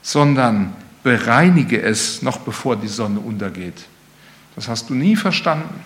sondern 0.00 0.72
bereinige 1.02 1.82
es 1.82 2.22
noch 2.22 2.38
bevor 2.38 2.74
die 2.76 2.88
Sonne 2.88 3.20
untergeht. 3.20 3.74
Das 4.56 4.66
hast 4.66 4.88
du 4.88 4.94
nie 4.94 5.16
verstanden. 5.16 5.78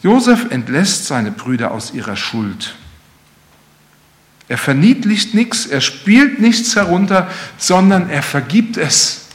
Josef 0.00 0.46
entlässt 0.50 1.06
seine 1.06 1.32
Brüder 1.32 1.72
aus 1.72 1.92
ihrer 1.92 2.14
Schuld. 2.14 2.76
Er 4.46 4.58
verniedlicht 4.58 5.34
nichts, 5.34 5.66
er 5.66 5.80
spielt 5.80 6.38
nichts 6.38 6.76
herunter, 6.76 7.28
sondern 7.58 8.10
er 8.10 8.22
vergibt 8.22 8.76
es. 8.76 9.25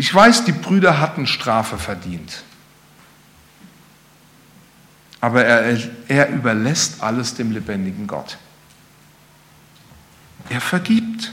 Ich 0.00 0.14
weiß, 0.14 0.44
die 0.46 0.52
Brüder 0.52 0.98
hatten 0.98 1.26
Strafe 1.26 1.76
verdient. 1.76 2.42
Aber 5.20 5.44
er, 5.44 5.78
er 6.08 6.30
überlässt 6.30 7.02
alles 7.02 7.34
dem 7.34 7.52
lebendigen 7.52 8.06
Gott. 8.06 8.38
Er 10.48 10.62
vergibt. 10.62 11.32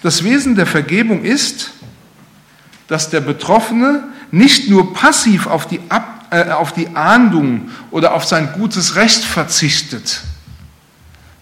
Das 0.00 0.22
Wesen 0.22 0.54
der 0.54 0.66
Vergebung 0.66 1.24
ist, 1.24 1.72
dass 2.86 3.10
der 3.10 3.20
Betroffene 3.20 4.04
nicht 4.30 4.70
nur 4.70 4.94
passiv 4.94 5.48
auf 5.48 5.66
die, 5.66 5.80
Ab, 5.88 6.28
äh, 6.30 6.50
auf 6.50 6.72
die 6.72 6.94
Ahndung 6.94 7.72
oder 7.90 8.14
auf 8.14 8.24
sein 8.24 8.52
gutes 8.52 8.94
Recht 8.94 9.24
verzichtet. 9.24 10.22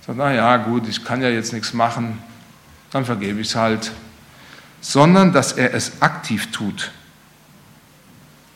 Sagt, 0.06 0.16
na 0.16 0.32
ja, 0.32 0.56
gut, 0.56 0.88
ich 0.88 1.04
kann 1.04 1.20
ja 1.20 1.28
jetzt 1.28 1.52
nichts 1.52 1.74
machen, 1.74 2.18
dann 2.92 3.04
vergebe 3.04 3.42
ich 3.42 3.48
es 3.48 3.56
halt 3.56 3.92
sondern 4.80 5.32
dass 5.32 5.52
er 5.52 5.74
es 5.74 6.00
aktiv 6.02 6.50
tut. 6.50 6.92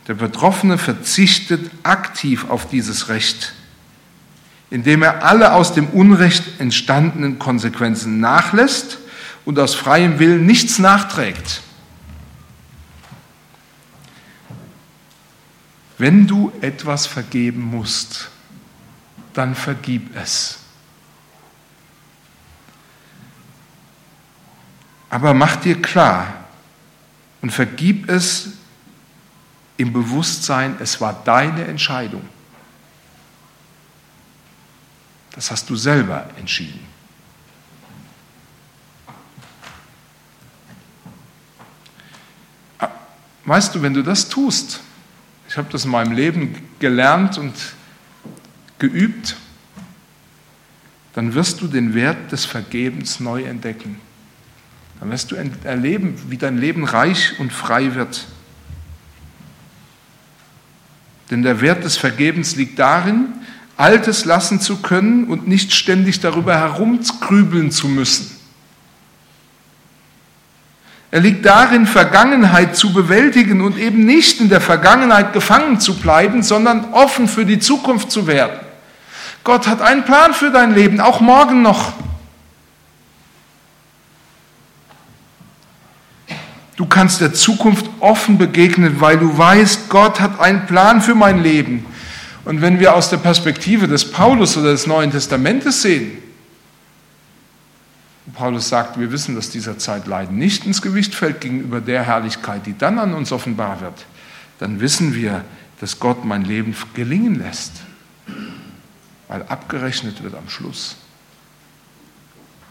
Der 0.09 0.15
Betroffene 0.15 0.79
verzichtet 0.79 1.71
aktiv 1.83 2.47
auf 2.49 2.69
dieses 2.69 3.09
Recht, 3.09 3.53
indem 4.71 5.03
er 5.03 5.25
alle 5.25 5.53
aus 5.53 5.75
dem 5.75 5.89
Unrecht 5.89 6.61
entstandenen 6.61 7.39
Konsequenzen 7.39 8.19
nachlässt 8.21 8.99
und 9.45 9.59
aus 9.59 9.75
freiem 9.75 10.19
Willen 10.19 10.47
nichts 10.47 10.79
nachträgt. 10.79 11.63
Wenn 15.99 16.27
du 16.27 16.53
etwas 16.61 17.07
vergeben 17.07 17.63
musst, 17.63 18.29
dann 19.35 19.55
vergib 19.55 20.17
es. 20.17 20.62
Aber 25.13 25.35
mach 25.35 25.57
dir 25.57 25.81
klar 25.83 26.47
und 27.43 27.51
vergib 27.51 28.09
es 28.09 28.49
im 29.77 29.93
Bewusstsein, 29.93 30.77
es 30.81 31.03
war 31.03 31.23
deine 31.23 31.67
Entscheidung. 31.67 32.27
Das 35.33 35.51
hast 35.51 35.69
du 35.69 35.77
selber 35.77 36.31
entschieden. 36.39 36.81
Ah, 42.79 42.89
weißt 43.45 43.75
du, 43.75 43.83
wenn 43.83 43.93
du 43.93 44.03
das 44.03 44.31
tust, 44.31 44.81
ich 45.47 45.59
habe 45.59 45.69
das 45.71 45.85
in 45.85 45.91
meinem 45.91 46.13
Leben 46.13 46.71
gelernt 46.79 47.37
und 47.37 47.53
geübt, 48.79 49.37
dann 51.13 51.35
wirst 51.35 51.61
du 51.61 51.69
den 51.69 51.93
Wert 51.93 52.33
des 52.33 52.47
Vergebens 52.47 53.21
neu 53.21 53.43
entdecken. 53.43 54.01
Dann 55.03 55.11
wirst 55.11 55.33
du 55.33 55.37
erleben, 55.65 56.15
wie 56.29 56.37
dein 56.37 56.59
Leben 56.59 56.85
reich 56.85 57.33
und 57.41 57.53
frei 57.53 57.97
wird. 57.97 58.25
Denn 61.29 61.43
der 61.43 61.61
Wert 61.61 61.83
des 61.83 61.97
Vergebens 61.97 62.55
liegt 62.55 62.79
darin, 62.79 63.25
Altes 63.77 64.25
lassen 64.27 64.61
zu 64.61 64.77
können 64.77 65.25
und 65.25 65.49
nicht 65.49 65.73
ständig 65.73 66.21
darüber 66.21 66.57
herumgrübeln 66.57 67.73
zu 67.73 67.89
müssen. 67.89 68.31
Er 71.11 71.19
liegt 71.19 71.45
darin, 71.45 71.87
Vergangenheit 71.87 72.77
zu 72.77 72.93
bewältigen 72.93 73.61
und 73.61 73.79
eben 73.79 74.05
nicht 74.05 74.41
in 74.41 74.51
der 74.51 74.61
Vergangenheit 74.61 75.33
gefangen 75.33 75.81
zu 75.81 75.99
bleiben, 75.99 76.45
sondern 76.45 76.93
offen 76.93 77.27
für 77.27 77.45
die 77.45 77.59
Zukunft 77.59 78.13
zu 78.13 78.29
werden. 78.29 78.61
Gott 79.43 79.67
hat 79.67 79.83
einen 79.83 80.05
Plan 80.05 80.33
für 80.33 80.53
dein 80.53 80.73
Leben, 80.73 81.01
auch 81.01 81.21
morgen 81.21 81.61
noch. 81.61 81.93
Du 86.77 86.87
kannst 86.87 87.21
der 87.21 87.35
Zukunft 87.35 87.87
offen 88.01 88.39
begegnen, 88.39 89.01
weil 89.01 89.19
du 89.19 89.37
weißt, 89.37 89.89
Gott 89.89 90.21
hat 90.21 90.41
einen 90.41 90.67
Plan 90.67 91.03
für 91.03 91.15
mein 91.15 91.43
Leben. 91.43 91.85
Und 92.45 92.61
wenn 92.61 92.81
wir 92.81 92.95
aus 92.95 93.11
der 93.11 93.19
Perspektive 93.19 93.87
des 93.87 94.11
Paulus 94.11 94.57
oder 94.57 94.73
des 94.73 94.87
Neuen 94.87 95.11
Testamentes 95.11 95.83
sehen, 95.83 96.19
Paulus 98.35 98.69
sagt, 98.69 98.99
wir 98.99 99.13
wissen, 99.13 99.35
dass 99.35 99.51
dieser 99.51 99.79
Zeitleiden 99.79 100.39
nicht 100.39 100.65
ins 100.65 100.81
Gewicht 100.81 101.15
fällt 101.15 101.41
gegenüber 101.41 101.81
der 101.81 102.05
Herrlichkeit, 102.05 102.67
die 102.67 102.77
dann 102.77 102.99
an 102.99 103.15
uns 103.15 103.33
offenbar 103.33 103.81
wird, 103.81 104.07
dann 104.59 104.81
wissen 104.81 105.15
wir, 105.15 105.45
dass 105.81 105.99
Gott 105.99 106.25
mein 106.25 106.45
Leben 106.45 106.75
gelingen 106.95 107.35
lässt, 107.35 107.73
weil 109.29 109.43
abgerechnet 109.43 110.23
wird 110.23 110.35
am 110.35 110.49
Schluss. 110.49 110.97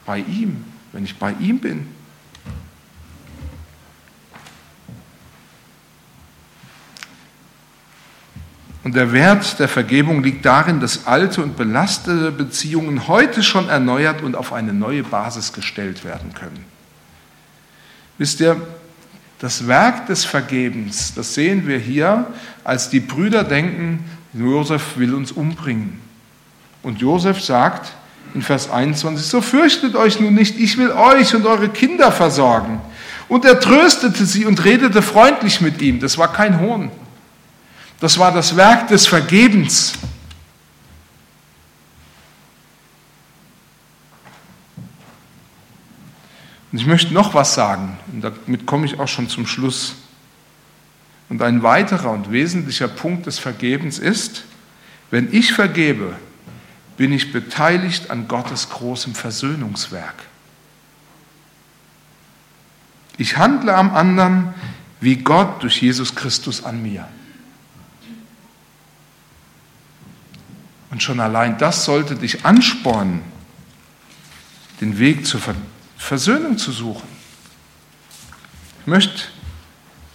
Bei 0.06 0.20
ihm, 0.20 0.64
wenn 0.94 1.04
ich 1.04 1.18
bei 1.18 1.34
ihm 1.34 1.60
bin, 1.60 1.88
Und 8.84 8.96
der 8.96 9.12
Wert 9.12 9.60
der 9.60 9.68
Vergebung 9.68 10.24
liegt 10.24 10.46
darin, 10.46 10.80
dass 10.80 11.06
alte 11.06 11.44
und 11.44 11.56
belastete 11.56 12.32
Beziehungen 12.32 13.08
heute 13.08 13.44
schon 13.44 13.70
erneuert 13.70 14.24
und 14.24 14.36
auf 14.36 14.54
eine 14.54 14.74
neue 14.74 15.04
Basis 15.04 15.54
gestellt 15.54 16.04
werden 16.04 16.34
können. 16.34 16.66
Wisst 18.18 18.40
ihr, 18.40 18.60
das 19.40 19.68
Werk 19.68 20.08
des 20.08 20.26
Vergebens, 20.26 21.14
das 21.16 21.34
sehen 21.34 21.68
wir 21.68 21.78
hier, 21.78 22.28
als 22.64 22.90
die 22.90 23.00
Brüder 23.00 23.44
denken, 23.44 24.04
Josef 24.34 24.98
will 24.98 25.14
uns 25.14 25.32
umbringen. 25.32 26.00
Und 26.84 27.02
Josef 27.02 27.42
sagt 27.42 27.92
in 28.34 28.42
Vers 28.42 28.70
21, 28.70 29.26
so 29.26 29.42
fürchtet 29.42 29.96
euch 29.96 30.20
nun 30.20 30.34
nicht, 30.34 30.60
ich 30.60 30.78
will 30.78 30.92
euch 30.92 31.36
und 31.36 31.46
eure 31.46 31.70
Kinder 31.70 32.12
versorgen. 32.12 32.82
Und 33.28 33.46
er 33.46 33.60
tröstete 33.60 34.26
sie 34.26 34.46
und 34.46 34.64
redete 34.64 35.02
freundlich 35.02 35.62
mit 35.62 35.82
ihm. 35.82 36.00
Das 36.00 36.18
war 36.18 36.32
kein 36.32 36.60
Hohn. 36.60 36.92
Das 38.02 38.18
war 38.18 38.34
das 38.34 38.56
Werk 38.56 38.88
des 38.88 39.06
Vergebens. 39.06 39.94
Und 46.72 46.80
ich 46.80 46.88
möchte 46.88 47.14
noch 47.14 47.36
was 47.36 47.54
sagen, 47.54 48.00
und 48.12 48.22
damit 48.22 48.66
komme 48.66 48.88
ich 48.88 49.00
auch 49.00 49.08
schon 49.08 49.30
zum 49.30 49.46
Schluss. 49.46 49.96
Und 51.30 51.44
ein 51.44 51.62
weiterer 51.62 52.10
und 52.10 52.32
wesentlicher 52.32 52.88
Punkt 52.88 53.28
des 53.28 53.38
Vergebens 53.38 54.00
ist, 54.00 54.46
wenn 55.12 55.32
ich 55.32 55.54
vergebe, 55.54 56.16
bin 56.98 57.14
ich 57.14 57.32
beteiligt 57.32 58.10
an 58.10 58.28
Gottes 58.28 58.70
großem 58.70 59.14
Versöhnungswerk. 59.14 60.16
Ich 63.18 63.38
handle 63.38 63.76
am 63.76 63.94
anderen 63.94 64.56
wie 65.02 65.18
Gott 65.18 65.62
durch 65.62 65.84
Jesus 65.84 66.16
Christus 66.16 66.64
an 66.64 66.82
mir. 66.82 67.08
Und 70.92 71.02
schon 71.02 71.20
allein 71.20 71.58
das 71.58 71.86
sollte 71.86 72.16
dich 72.16 72.46
anspornen, 72.46 73.22
den 74.82 75.00
Weg 75.00 75.26
zur 75.26 75.40
Versöhnung 75.98 76.58
zu 76.58 76.72
suchen. 76.72 77.08
Ich 78.82 78.88
möchte 78.88 79.24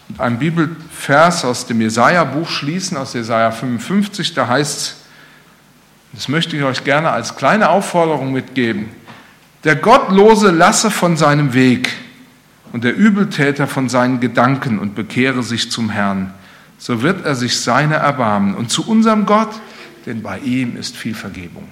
mit 0.09 0.20
einem 0.20 0.39
Bibelvers 0.39 1.45
aus 1.45 1.66
dem 1.66 1.81
Jesaja-Buch 1.81 2.49
schließen, 2.49 2.97
aus 2.97 3.14
Jesaja 3.14 3.51
55. 3.51 4.35
Da 4.35 4.49
heißt 4.49 4.79
es, 4.79 4.97
das 6.12 6.29
möchte 6.29 6.57
ich 6.57 6.62
euch 6.62 6.85
gerne 6.85 7.11
als 7.11 7.37
kleine 7.37 7.70
Aufforderung 7.70 8.33
mitgeben: 8.33 8.91
Der 9.64 9.77
Gottlose 9.77 10.51
lasse 10.51 10.91
von 10.91 11.16
seinem 11.16 11.55
Weg 11.55 11.93
und 12.72 12.85
der 12.85 12.95
Übeltäter 12.95 13.66
von 13.66 13.89
seinen 13.89 14.20
Gedanken 14.20 14.79
und 14.79 14.95
bekehre 14.95 15.43
sich 15.43 15.70
zum 15.70 15.91
Herrn. 15.91 16.35
So 16.79 17.03
wird 17.03 17.24
er 17.24 17.35
sich 17.35 17.61
seiner 17.61 17.97
erbarmen 17.97 18.55
und 18.55 18.70
zu 18.70 18.87
unserem 18.87 19.24
Gott, 19.24 19.55
denn 20.07 20.23
bei 20.23 20.39
ihm 20.39 20.77
ist 20.77 20.97
viel 20.97 21.15
Vergebung. 21.15 21.69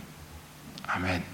Amen. 0.87 1.34